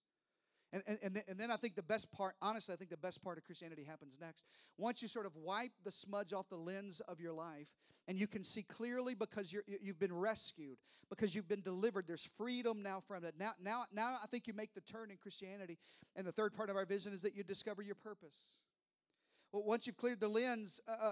[0.73, 2.97] And, and, and, then, and then I think the best part, honestly, I think the
[2.97, 4.43] best part of Christianity happens next.
[4.77, 7.67] Once you sort of wipe the smudge off the lens of your life
[8.07, 10.77] and you can see clearly because you're, you've been rescued,
[11.09, 13.35] because you've been delivered, there's freedom now from it.
[13.39, 15.77] Now, now, now I think you make the turn in Christianity.
[16.15, 18.57] And the third part of our vision is that you discover your purpose.
[19.51, 21.11] Well, once you've cleared the lens uh,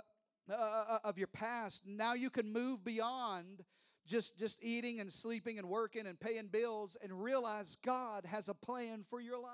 [0.49, 3.63] uh, uh, uh of your past, now you can move beyond
[4.07, 8.53] just, just eating and sleeping and working and paying bills and realize God has a
[8.53, 9.51] plan for your life.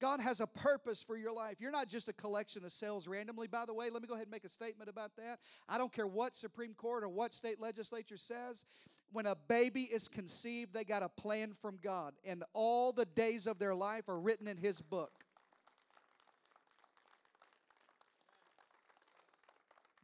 [0.00, 1.56] God has a purpose for your life.
[1.60, 3.48] You're not just a collection of cells randomly.
[3.48, 5.40] By the way, let me go ahead and make a statement about that.
[5.68, 8.64] I don't care what Supreme Court or what state legislature says.
[9.10, 13.46] When a baby is conceived, they got a plan from God, and all the days
[13.46, 15.10] of their life are written in His book.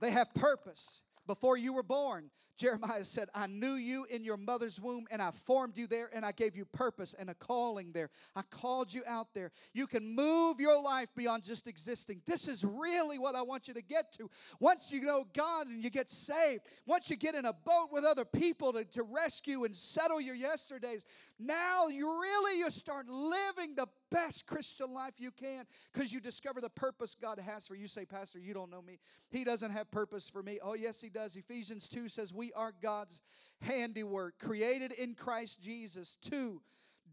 [0.00, 1.02] They have purpose.
[1.26, 5.32] Before you were born, Jeremiah said, I knew you in your mother's womb and I
[5.32, 8.10] formed you there and I gave you purpose and a calling there.
[8.36, 9.50] I called you out there.
[9.72, 12.22] You can move your life beyond just existing.
[12.26, 14.30] This is really what I want you to get to.
[14.60, 18.04] Once you know God and you get saved, once you get in a boat with
[18.04, 21.06] other people to, to rescue and settle your yesterdays,
[21.40, 26.60] now you really you start living the best Christian life you can because you discover
[26.60, 27.88] the purpose God has for you.
[27.88, 28.98] Say, Pastor, you don't know me.
[29.30, 30.60] He doesn't have purpose for me.
[30.62, 31.34] Oh, yes, He does.
[31.34, 33.20] Ephesians 2 says, We are God's
[33.60, 36.62] handiwork, created in Christ Jesus to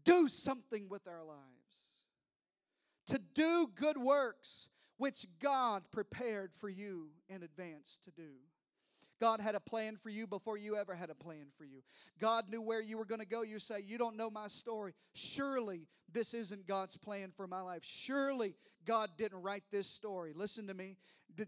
[0.04, 1.40] do something with our lives,
[3.08, 8.30] to do good works which God prepared for you in advance to do.
[9.22, 11.82] God had a plan for you before you ever had a plan for you.
[12.20, 13.42] God knew where you were going to go.
[13.42, 14.94] You say, You don't know my story.
[15.14, 17.84] Surely this isn't God's plan for my life.
[17.84, 20.32] Surely God didn't write this story.
[20.34, 20.96] Listen to me.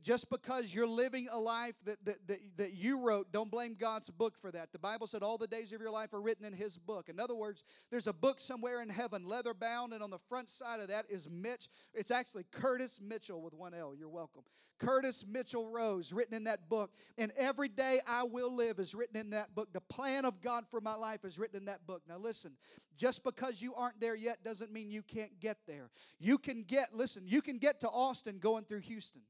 [0.03, 4.11] Just because you're living a life that, that, that, that, you wrote, don't blame God's
[4.11, 4.73] book for that.
[4.73, 7.09] The Bible said all the days of your life are written in His book.
[7.09, 10.49] In other words, there's a book somewhere in heaven, leather bound, and on the front
[10.49, 11.68] side of that is Mitch.
[11.92, 13.94] It's actually Curtis Mitchell with one L.
[13.94, 14.42] You're welcome.
[14.79, 16.92] Curtis Mitchell Rose, written in that book.
[17.18, 19.73] And every day I will live is written in that book.
[19.73, 22.03] The plan of God for my life is written in that book.
[22.09, 22.53] Now, listen,
[22.97, 25.90] just because you aren't there yet doesn't mean you can't get there.
[26.18, 29.23] You can get, listen, you can get to Austin going through Houston.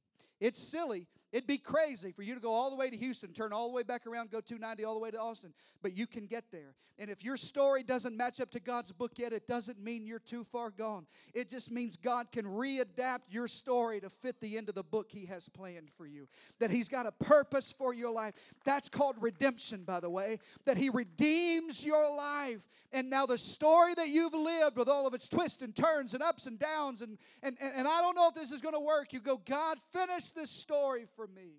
[0.45, 1.07] It's silly.
[1.35, 3.75] It'd be crazy for you to go all the way to Houston, turn all the
[3.75, 6.77] way back around, go 290 all the way to Austin, but you can get there.
[6.97, 10.21] And if your story doesn't match up to God's book yet, it doesn't mean you're
[10.21, 11.07] too far gone.
[11.33, 15.09] It just means God can readapt your story to fit the end of the book
[15.11, 16.29] He has planned for you.
[16.61, 18.35] That He's got a purpose for your life.
[18.65, 20.39] That's called redemption, by the way.
[20.67, 22.61] That He redeems your life.
[22.93, 26.23] And now the story that you've lived with all of its twists and turns and
[26.23, 28.81] ups and downs, and, and, and, and I don't know if this is going to
[28.81, 29.13] work.
[29.13, 31.53] You go, God, finish this story for me.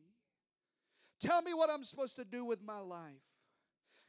[1.20, 3.14] Tell me what I'm supposed to do with my life.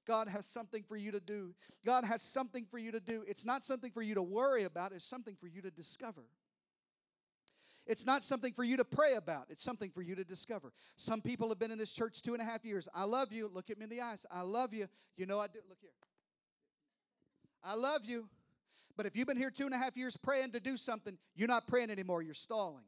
[0.07, 1.55] God has something for you to do.
[1.85, 3.25] God has something for you to do.
[3.27, 6.25] It's not something for you to worry about, it's something for you to discover.
[7.87, 9.47] It's not something for you to pray about.
[9.49, 10.73] It's something for you to discover.
[10.97, 12.89] Some people have been in this church two and a half years.
[12.93, 13.49] I love you.
[13.53, 14.27] Look at me in the eyes.
[14.29, 14.89] I love you.
[15.17, 15.61] You know I do.
[15.69, 15.91] Look here.
[17.63, 18.29] I love you.
[18.97, 21.47] But if you've been here two and a half years praying to do something, you're
[21.47, 22.23] not praying anymore.
[22.23, 22.85] You're stalling.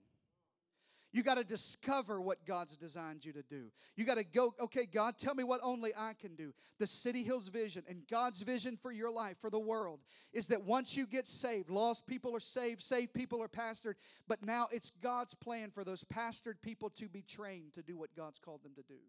[1.12, 3.70] You got to discover what God's designed you to do.
[3.96, 6.52] You got to go, okay, God, tell me what only I can do.
[6.78, 10.00] The City Hills vision and God's vision for your life, for the world,
[10.32, 13.94] is that once you get saved, lost people are saved, saved people are pastored,
[14.26, 18.14] but now it's God's plan for those pastored people to be trained to do what
[18.14, 19.00] God's called them to do.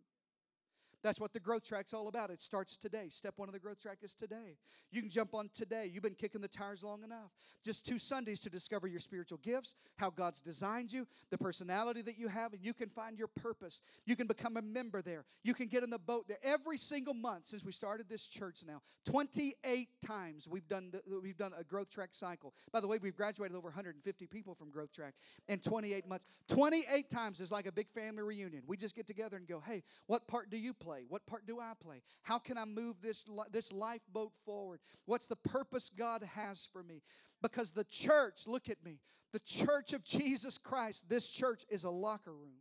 [1.01, 2.29] That's what the growth track's all about.
[2.29, 3.07] It starts today.
[3.09, 4.57] Step one of the growth track is today.
[4.91, 5.89] You can jump on today.
[5.91, 7.31] You've been kicking the tires long enough.
[7.63, 12.17] Just two Sundays to discover your spiritual gifts, how God's designed you, the personality that
[12.17, 13.81] you have, and you can find your purpose.
[14.05, 15.23] You can become a member there.
[15.43, 16.38] You can get in the boat there.
[16.43, 21.38] Every single month since we started this church now, 28 times we've done the, we've
[21.38, 22.53] done a growth track cycle.
[22.73, 25.13] By the way, we've graduated over 150 people from growth track
[25.47, 26.25] in 28 months.
[26.49, 28.63] 28 times is like a big family reunion.
[28.67, 31.06] We just get together and go, "Hey, what part do you play?" Play?
[31.08, 32.02] What part do I play?
[32.23, 34.80] How can I move this, this lifeboat forward?
[35.06, 37.04] What's the purpose God has for me?
[37.41, 38.99] Because the church, look at me,
[39.32, 42.58] the church of Jesus Christ, this church is a locker room.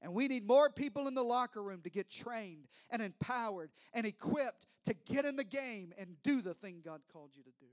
[0.00, 4.06] And we need more people in the locker room to get trained and empowered and
[4.06, 7.66] equipped to get in the game and do the thing God called you to do.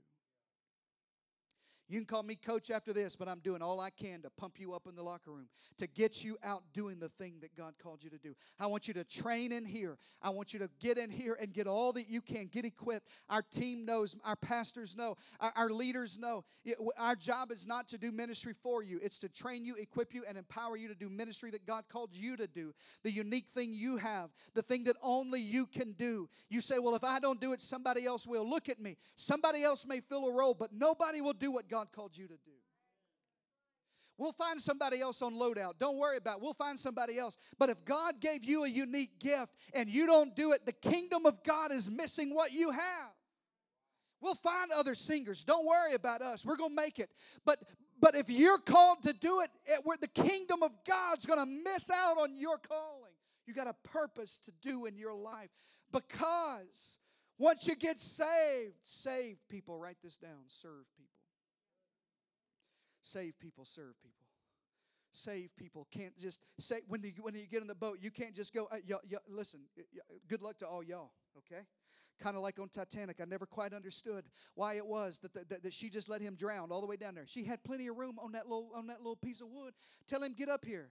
[1.88, 4.60] You can call me coach after this, but I'm doing all I can to pump
[4.60, 5.48] you up in the locker room,
[5.78, 8.34] to get you out doing the thing that God called you to do.
[8.60, 9.96] I want you to train in here.
[10.20, 13.08] I want you to get in here and get all that you can, get equipped.
[13.30, 16.44] Our team knows, our pastors know, our, our leaders know.
[16.64, 20.12] It, our job is not to do ministry for you, it's to train you, equip
[20.12, 22.74] you, and empower you to do ministry that God called you to do.
[23.02, 26.28] The unique thing you have, the thing that only you can do.
[26.50, 28.48] You say, Well, if I don't do it, somebody else will.
[28.48, 28.98] Look at me.
[29.16, 32.26] Somebody else may fill a role, but nobody will do what God God called you
[32.26, 32.50] to do.
[34.16, 35.74] We'll find somebody else on loadout.
[35.78, 36.42] Don't worry about it.
[36.42, 37.38] We'll find somebody else.
[37.56, 41.24] But if God gave you a unique gift and you don't do it, the kingdom
[41.24, 43.12] of God is missing what you have.
[44.20, 45.44] We'll find other singers.
[45.44, 46.44] Don't worry about us.
[46.44, 47.10] We're going to make it.
[47.44, 47.60] But
[48.00, 51.46] but if you're called to do it, it where the kingdom of God's going to
[51.46, 53.12] miss out on your calling.
[53.46, 55.50] You got a purpose to do in your life
[55.92, 56.98] because
[57.38, 59.78] once you get saved, save people.
[59.78, 60.42] Write this down.
[60.46, 61.17] Serve people.
[63.08, 64.26] Save people, serve people.
[65.12, 65.86] Save people.
[65.90, 68.68] Can't just say, when you, when you get in the boat, you can't just go,
[68.70, 69.84] y- y- listen, y-
[70.28, 71.62] good luck to all y'all, okay?
[72.20, 73.18] Kind of like on Titanic.
[73.22, 76.70] I never quite understood why it was that, that, that she just let him drown
[76.70, 77.24] all the way down there.
[77.26, 79.72] She had plenty of room on that little, on that little piece of wood.
[80.06, 80.90] Tell him, get up here.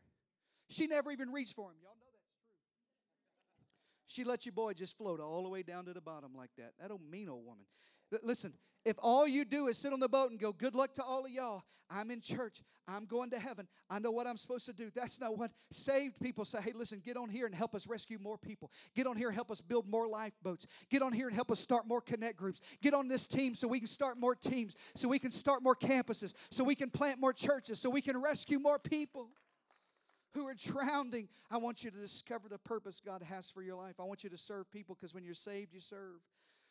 [0.69, 1.75] She never even reached for him.
[1.83, 2.41] Y'all know that's true.
[4.07, 6.73] She let your boy just float all the way down to the bottom like that.
[6.81, 7.65] That old mean old woman.
[8.23, 8.53] Listen,
[8.87, 11.25] if all you do is sit on the boat and go, Good luck to all
[11.25, 14.73] of y'all, I'm in church, I'm going to heaven, I know what I'm supposed to
[14.73, 14.89] do.
[14.95, 16.59] That's not what saved people say.
[16.61, 18.71] Hey, listen, get on here and help us rescue more people.
[18.95, 20.65] Get on here and help us build more lifeboats.
[20.89, 22.61] Get on here and help us start more connect groups.
[22.81, 25.75] Get on this team so we can start more teams, so we can start more
[25.75, 29.29] campuses, so we can plant more churches, so we can rescue more people
[30.33, 31.27] who are drowning.
[31.51, 33.95] I want you to discover the purpose God has for your life.
[33.99, 36.21] I want you to serve people because when you're saved, you serve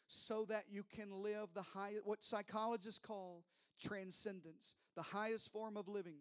[0.08, 3.42] so that you can live the high what psychologists call
[3.80, 6.18] transcendence the highest form of living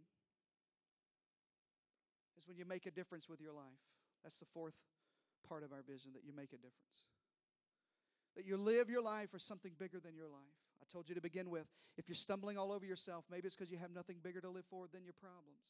[2.37, 3.63] is when you make a difference with your life
[4.23, 4.73] that's the fourth
[5.47, 7.05] part of our vision that you make a difference.
[8.35, 10.57] That you live your life for something bigger than your life.
[10.81, 11.67] I told you to begin with,
[11.97, 14.65] if you're stumbling all over yourself, maybe it's because you have nothing bigger to live
[14.69, 15.61] for than your problems.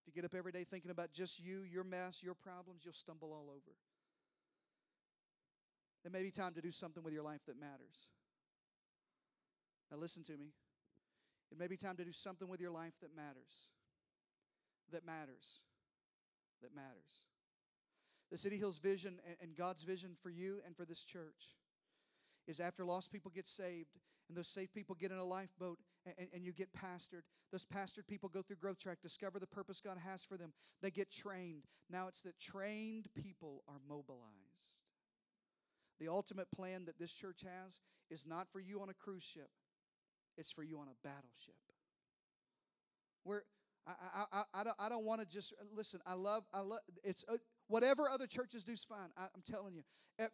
[0.00, 2.94] If you get up every day thinking about just you, your mess, your problems, you'll
[2.94, 3.74] stumble all over.
[6.06, 8.10] It may be time to do something with your life that matters.
[9.90, 10.52] Now, listen to me.
[11.50, 13.70] It may be time to do something with your life that matters.
[14.92, 15.60] That matters.
[16.62, 17.26] That matters.
[18.30, 21.56] The City Hills vision and God's vision for you and for this church
[22.46, 23.98] is after lost people get saved
[24.28, 27.22] and those saved people get in a lifeboat and, and, you get pastored.
[27.50, 30.52] Those pastored people go through growth track, discover the purpose God has for them.
[30.82, 31.64] They get trained.
[31.90, 34.85] Now it's that trained people are mobilized.
[36.00, 37.80] The ultimate plan that this church has
[38.10, 39.48] is not for you on a cruise ship,
[40.36, 41.54] it's for you on a battleship.
[43.24, 43.44] Where
[43.86, 46.00] I, I, I, I don't, I don't want to just listen.
[46.06, 46.80] I love, I love.
[47.04, 47.36] It's uh,
[47.68, 49.10] whatever other churches do is fine.
[49.16, 49.82] I, I'm telling you,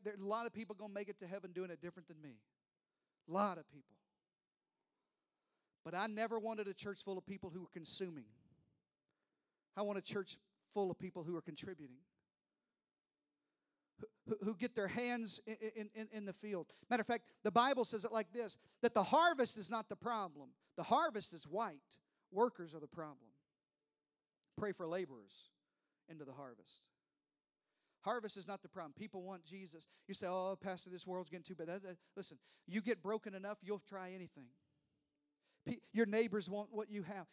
[0.04, 2.36] there's a lot of people gonna make it to heaven doing it different than me.
[3.28, 3.96] A lot of people.
[5.84, 8.24] But I never wanted a church full of people who were consuming.
[9.76, 10.38] I want a church
[10.72, 11.96] full of people who are contributing
[14.44, 16.66] who, get their hands in, in, in the field.
[16.90, 19.96] Matter of fact, the Bible says it like this that the harvest is not the
[19.96, 21.98] problem, the harvest is white.
[22.30, 23.28] Workers are the problem.
[24.56, 25.50] Pray for laborers
[26.08, 26.86] into the harvest.
[28.00, 28.94] Harvest is not the problem.
[28.98, 29.86] People want Jesus.
[30.08, 31.82] You say, "Oh, Pastor, this world's getting too bad."
[32.16, 34.48] Listen, you get broken enough, you'll try anything.
[35.92, 37.26] Your neighbors want what you have.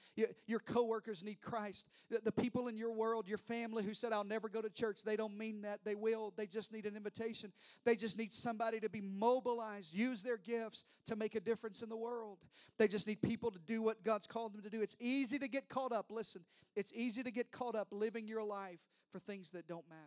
[0.46, 1.88] Your coworkers need Christ.
[2.24, 5.16] The people in your world, your family who said, I'll never go to church, they
[5.16, 5.80] don't mean that.
[5.84, 6.34] They will.
[6.38, 7.52] They just need an invitation.
[7.86, 11.90] They just need somebody to be mobilized, use their gifts to make a difference in
[11.90, 12.38] the world.
[12.78, 14.82] They just need people to do what God's called them to do.
[14.82, 16.08] It's easy to get caught up.
[16.10, 16.44] Listen,
[16.76, 18.80] it's easy to get caught up living your life
[19.12, 20.02] for things that don't matter.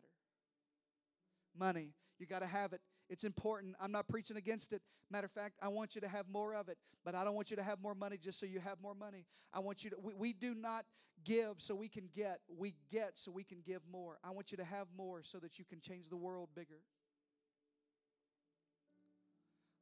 [1.58, 2.80] Money, you got to have it.
[3.12, 3.76] It's important.
[3.78, 4.80] I'm not preaching against it.
[5.10, 7.50] Matter of fact, I want you to have more of it, but I don't want
[7.50, 9.26] you to have more money just so you have more money.
[9.52, 10.86] I want you to, we, we do not
[11.22, 12.40] give so we can get.
[12.48, 14.18] We get so we can give more.
[14.24, 16.80] I want you to have more so that you can change the world bigger.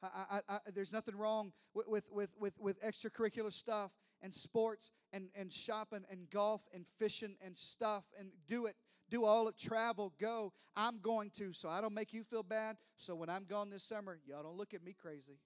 [0.03, 4.91] I, I, I, there's nothing wrong with, with, with, with, with extracurricular stuff and sports
[5.12, 8.74] and, and shopping and golf and fishing and stuff and do it
[9.11, 10.52] do all the travel, go.
[10.76, 12.76] I'm going to, so I don't make you feel bad.
[12.96, 15.38] So when I'm gone this summer, y'all don't look at me crazy.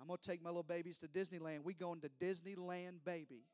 [0.00, 1.62] I'm going to take my little babies to Disneyland.
[1.62, 3.44] We going to Disneyland, baby.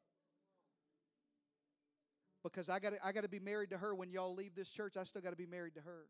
[2.42, 4.96] Because I got I got to be married to her when y'all leave this church.
[4.96, 6.06] I still got to be married to her.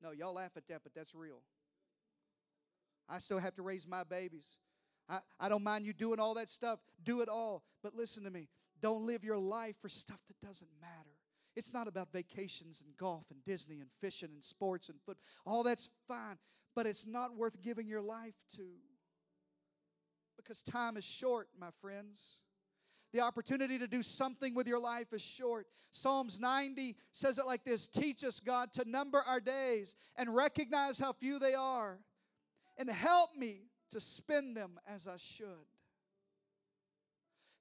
[0.00, 1.42] No, y'all laugh at that, but that's real.
[3.08, 4.58] I still have to raise my babies.
[5.08, 6.78] I, I don't mind you doing all that stuff.
[7.02, 7.64] Do it all.
[7.82, 8.48] But listen to me.
[8.80, 11.13] Don't live your life for stuff that doesn't matter.
[11.56, 15.18] It's not about vacations and golf and Disney and fishing and sports and foot.
[15.46, 16.36] All that's fine,
[16.74, 18.66] but it's not worth giving your life to.
[20.36, 22.40] Because time is short, my friends.
[23.12, 25.68] The opportunity to do something with your life is short.
[25.92, 30.98] Psalms 90 says it like this Teach us, God, to number our days and recognize
[30.98, 32.00] how few they are,
[32.76, 35.46] and help me to spend them as I should.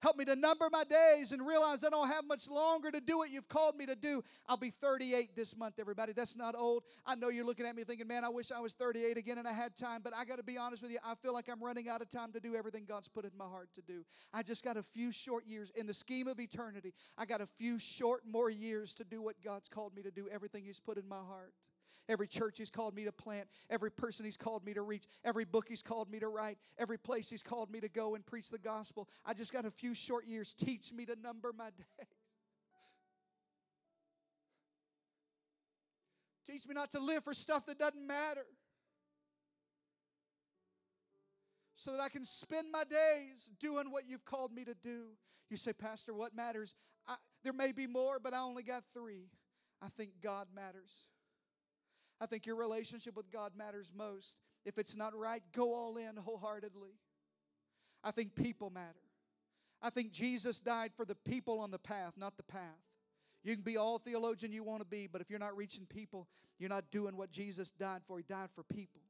[0.03, 3.19] Help me to number my days and realize I don't have much longer to do
[3.19, 4.21] what you've called me to do.
[4.49, 6.11] I'll be 38 this month, everybody.
[6.11, 6.83] That's not old.
[7.05, 9.47] I know you're looking at me thinking, man, I wish I was 38 again and
[9.47, 10.01] I had time.
[10.03, 12.09] But I got to be honest with you, I feel like I'm running out of
[12.09, 14.03] time to do everything God's put in my heart to do.
[14.33, 15.71] I just got a few short years.
[15.73, 19.41] In the scheme of eternity, I got a few short more years to do what
[19.41, 21.53] God's called me to do, everything He's put in my heart
[22.09, 25.45] every church He's called me to plant, every person He's called me to reach, every
[25.45, 28.49] book He's called me to write, every place He's called me to go and preach
[28.49, 29.07] the gospel.
[29.25, 30.53] I just got a few short years.
[30.53, 32.07] Teach me to number my days.
[36.45, 38.45] Teach me not to live for stuff that doesn't matter.
[41.75, 45.03] So that I can spend my days doing what you've called me to do.
[45.49, 46.75] You say, Pastor, what matters?
[47.07, 49.29] I, there may be more, but I only got three.
[49.81, 51.07] I think God matters.
[52.23, 54.37] I think your relationship with God matters most.
[54.65, 56.91] If it's not right, go all in wholeheartedly.
[58.01, 59.03] I think people matter.
[59.81, 62.61] I think Jesus died for the people on the path, not the path.
[63.43, 66.29] You can be all theologian you want to be, but if you're not reaching people,
[66.59, 68.17] you're not doing what Jesus died for.
[68.17, 69.01] He died for people.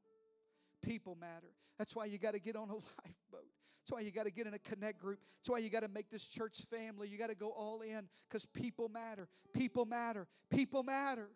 [0.82, 1.52] People matter.
[1.78, 3.46] That's why you got to get on a lifeboat.
[3.78, 5.20] That's why you got to get in a connect group.
[5.38, 7.06] That's why you got to make this church family.
[7.06, 9.28] You got to go all in because people matter.
[9.52, 10.26] People matter.
[10.50, 11.28] People matter.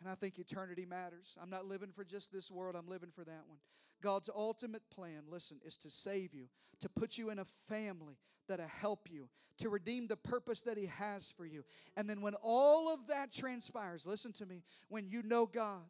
[0.00, 1.36] And I think eternity matters.
[1.40, 3.58] I'm not living for just this world, I'm living for that one.
[4.02, 6.46] God's ultimate plan, listen, is to save you,
[6.80, 8.16] to put you in a family
[8.48, 9.28] that'll help you,
[9.58, 11.64] to redeem the purpose that He has for you.
[11.96, 15.82] And then when all of that transpires, listen to me, when you know God,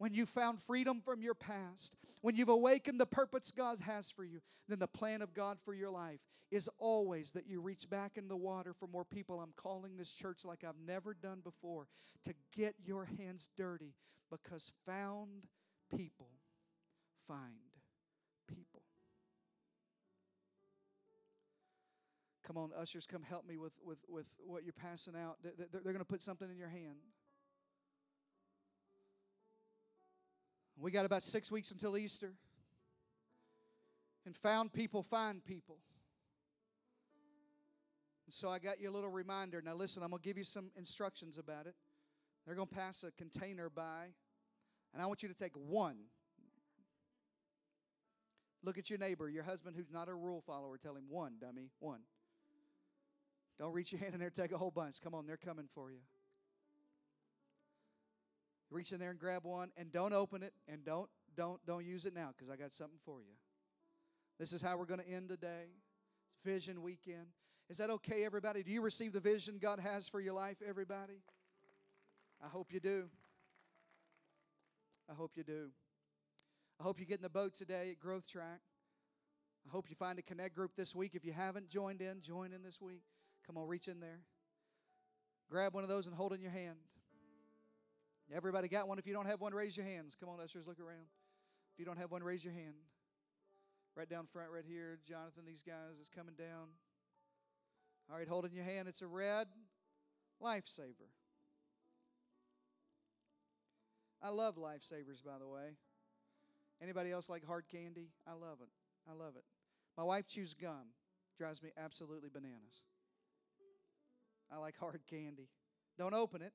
[0.00, 4.24] when you found freedom from your past, when you've awakened the purpose God has for
[4.24, 6.20] you, then the plan of God for your life
[6.50, 9.40] is always that you reach back in the water for more people.
[9.40, 11.86] I'm calling this church like I've never done before
[12.24, 13.92] to get your hands dirty
[14.30, 15.44] because found
[15.94, 16.30] people
[17.28, 17.76] find
[18.48, 18.80] people.
[22.46, 25.36] Come on, ushers, come help me with, with, with what you're passing out.
[25.42, 26.96] They're, they're going to put something in your hand.
[30.80, 32.32] We got about six weeks until Easter.
[34.26, 35.78] And found people find people.
[38.26, 39.62] And so I got you a little reminder.
[39.64, 41.74] Now, listen, I'm going to give you some instructions about it.
[42.46, 44.06] They're going to pass a container by,
[44.92, 45.96] and I want you to take one.
[48.62, 50.78] Look at your neighbor, your husband who's not a rule follower.
[50.78, 52.00] Tell him one, dummy, one.
[53.58, 55.00] Don't reach your hand in there, take a whole bunch.
[55.02, 55.98] Come on, they're coming for you.
[58.70, 62.06] Reach in there and grab one and don't open it and don't don't don't use
[62.06, 63.34] it now because I got something for you.
[64.38, 65.66] This is how we're going to end today.
[66.30, 67.26] It's vision weekend.
[67.68, 68.62] Is that okay, everybody?
[68.62, 71.22] Do you receive the vision God has for your life, everybody?
[72.42, 73.08] I hope you do.
[75.10, 75.70] I hope you do.
[76.78, 78.60] I hope you get in the boat today at Growth Track.
[79.66, 81.14] I hope you find a connect group this week.
[81.14, 83.02] If you haven't joined in, join in this week.
[83.46, 84.20] Come on, reach in there.
[85.50, 86.76] Grab one of those and hold in your hand.
[88.34, 88.98] Everybody got one?
[88.98, 90.16] If you don't have one, raise your hands.
[90.18, 91.06] Come on, ushers, look around.
[91.74, 92.74] If you don't have one, raise your hand.
[93.96, 94.98] Right down front, right here.
[95.06, 96.68] Jonathan, these guys is coming down.
[98.10, 98.88] All right, holding your hand.
[98.88, 99.48] It's a red
[100.42, 101.10] lifesaver.
[104.22, 105.76] I love lifesavers, by the way.
[106.82, 108.10] Anybody else like hard candy?
[108.26, 108.68] I love it.
[109.08, 109.44] I love it.
[109.96, 110.92] My wife chews gum.
[111.36, 112.82] Drives me absolutely bananas.
[114.52, 115.48] I like hard candy.
[115.98, 116.52] Don't open it.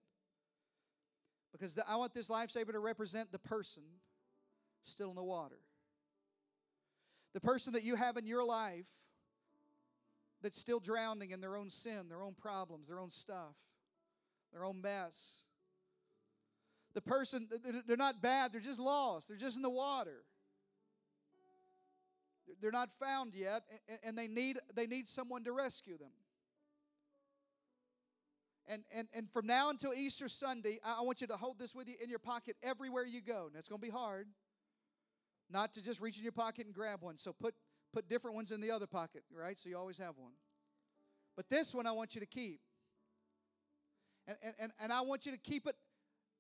[1.58, 3.84] Because I want this lifesaver to represent the person
[4.84, 5.60] still in the water.
[7.34, 8.90] The person that you have in your life
[10.42, 13.56] that's still drowning in their own sin, their own problems, their own stuff,
[14.52, 15.44] their own mess.
[16.94, 17.48] The person,
[17.88, 20.24] they're not bad, they're just lost, they're just in the water.
[22.62, 23.64] They're not found yet,
[24.04, 26.12] and they need, they need someone to rescue them.
[28.68, 31.88] And, and, and from now until Easter Sunday, I want you to hold this with
[31.88, 33.50] you in your pocket everywhere you go.
[33.54, 34.28] Now, it's going to be hard
[35.52, 37.18] not to just reach in your pocket and grab one.
[37.18, 37.54] So put,
[37.94, 39.58] put different ones in the other pocket, right?
[39.60, 40.34] So you always have one.
[41.36, 42.60] But this one I want you to keep.
[44.28, 45.76] And, and, and I want you to keep it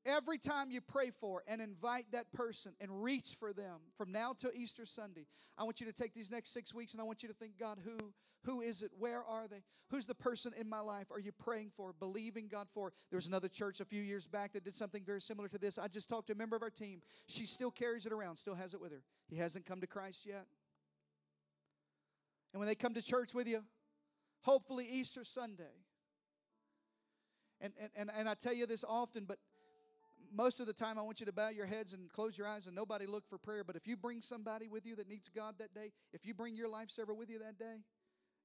[0.06, 4.34] every time you pray for and invite that person and reach for them from now
[4.38, 5.26] till Easter Sunday.
[5.58, 7.58] I want you to take these next six weeks and I want you to think,
[7.60, 8.14] God, who
[8.46, 8.92] who is it?
[8.98, 9.64] Where are they?
[9.90, 12.94] Who's the person in my life are you praying for, believing God for?
[13.10, 15.78] There was another church a few years back that did something very similar to this.
[15.78, 17.02] I just talked to a member of our team.
[17.28, 19.02] She still carries it around, still has it with her.
[19.28, 20.46] He hasn't come to Christ yet.
[22.54, 23.64] And when they come to church with you,
[24.42, 25.74] hopefully Easter Sunday,
[27.62, 29.40] and, and, and, and I tell you this often, but
[30.36, 32.68] most of the time I want you to bow your heads and close your eyes
[32.68, 33.64] and nobody look for prayer.
[33.64, 36.56] But if you bring somebody with you that needs God that day, if you bring
[36.56, 37.78] your lifesaver with you that day,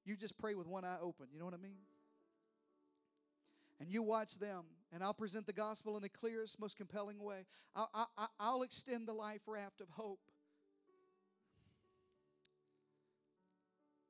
[0.05, 1.27] you just pray with one eye open.
[1.33, 1.77] You know what I mean?
[3.79, 4.63] And you watch them,
[4.93, 7.45] and I'll present the gospel in the clearest, most compelling way.
[7.75, 10.19] I'll, I, I'll extend the life raft of hope.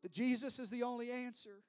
[0.03, 1.63] That Jesus is the only answer.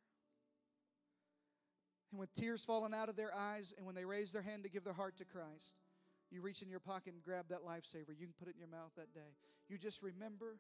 [2.11, 4.69] And when tears falling out of their eyes, and when they raise their hand to
[4.69, 5.77] give their heart to Christ,
[6.33, 8.17] you reach in your pocket and grab that lifesaver.
[8.19, 9.37] You can put it in your mouth that day.
[9.69, 10.57] You just remember,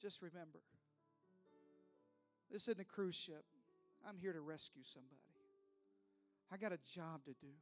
[0.00, 0.60] just remember
[2.50, 3.44] this isn't a cruise ship.
[4.06, 5.16] I'm here to rescue somebody.
[6.52, 7.52] I got a job to do.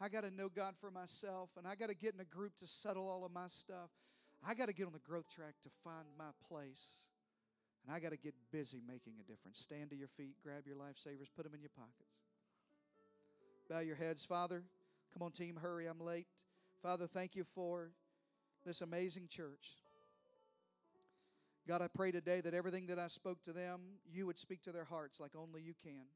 [0.00, 2.56] I got to know God for myself, and I got to get in a group
[2.58, 3.90] to settle all of my stuff.
[4.46, 7.08] I got to get on the growth track to find my place.
[7.86, 9.60] And I got to get busy making a difference.
[9.60, 12.18] Stand to your feet, grab your lifesavers, put them in your pockets.
[13.70, 14.64] Bow your heads, Father.
[15.14, 16.26] Come on, team, hurry, I'm late.
[16.82, 17.92] Father, thank you for
[18.66, 19.76] this amazing church.
[21.68, 23.80] God, I pray today that everything that I spoke to them,
[24.12, 26.06] you would speak to their hearts like only you can.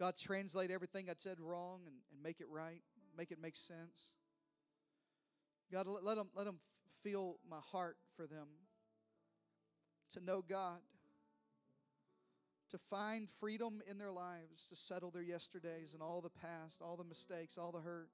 [0.00, 2.82] God, translate everything I said wrong and, and make it right,
[3.16, 4.14] make it make sense.
[5.72, 6.58] God, let, let, them, let them
[7.04, 8.48] feel my heart for them
[10.14, 10.80] to know God,
[12.70, 16.96] to find freedom in their lives, to settle their yesterdays and all the past, all
[16.96, 18.08] the mistakes, all the hurt.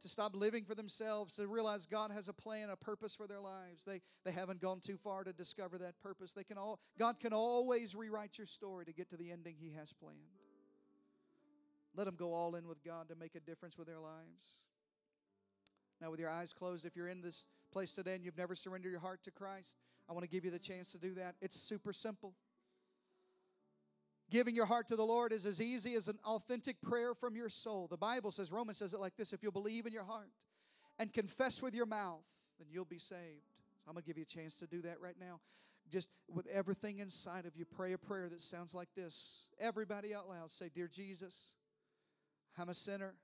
[0.00, 3.40] to stop living for themselves, to realize God has a plan, a purpose for their
[3.40, 3.84] lives.
[3.84, 6.32] They, they haven't gone too far to discover that purpose.
[6.32, 9.72] They can all, God can always rewrite your story to get to the ending He
[9.78, 10.18] has planned.
[11.94, 14.60] Let them go all in with God to make a difference with their lives.
[16.00, 18.92] Now, with your eyes closed, if you're in this place today and you've never surrendered
[18.92, 19.76] your heart to Christ,
[20.08, 21.34] I want to give you the chance to do that.
[21.42, 22.32] It's super simple.
[24.30, 27.48] Giving your heart to the Lord is as easy as an authentic prayer from your
[27.48, 27.88] soul.
[27.88, 30.30] The Bible says, Romans says it like this if you'll believe in your heart
[30.98, 32.22] and confess with your mouth,
[32.58, 33.48] then you'll be saved.
[33.84, 35.40] So I'm going to give you a chance to do that right now.
[35.90, 39.48] Just with everything inside of you, pray a prayer that sounds like this.
[39.58, 41.54] Everybody out loud say, Dear Jesus,
[42.56, 43.14] I'm a sinner.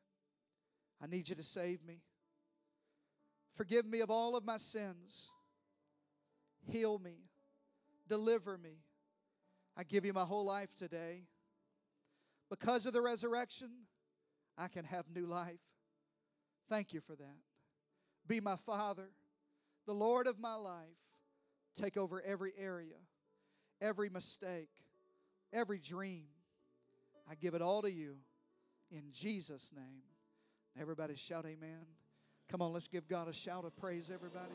[1.01, 2.01] I need you to save me.
[3.55, 5.31] Forgive me of all of my sins.
[6.69, 7.19] Heal me.
[8.09, 8.79] Deliver me.
[9.77, 11.25] I give you my whole life today.
[12.49, 13.71] Because of the resurrection,
[14.57, 15.61] I can have new life.
[16.69, 17.39] Thank you for that.
[18.27, 19.09] Be my Father,
[19.87, 20.87] the Lord of my life.
[21.75, 22.97] Take over every area,
[23.83, 24.71] every mistake,
[25.53, 26.25] every dream.
[27.31, 28.17] I give it all to you
[28.91, 30.03] in Jesus' name.
[30.81, 31.85] Everybody shout amen.
[32.49, 34.53] Come on, let's give God a shout of praise, everybody.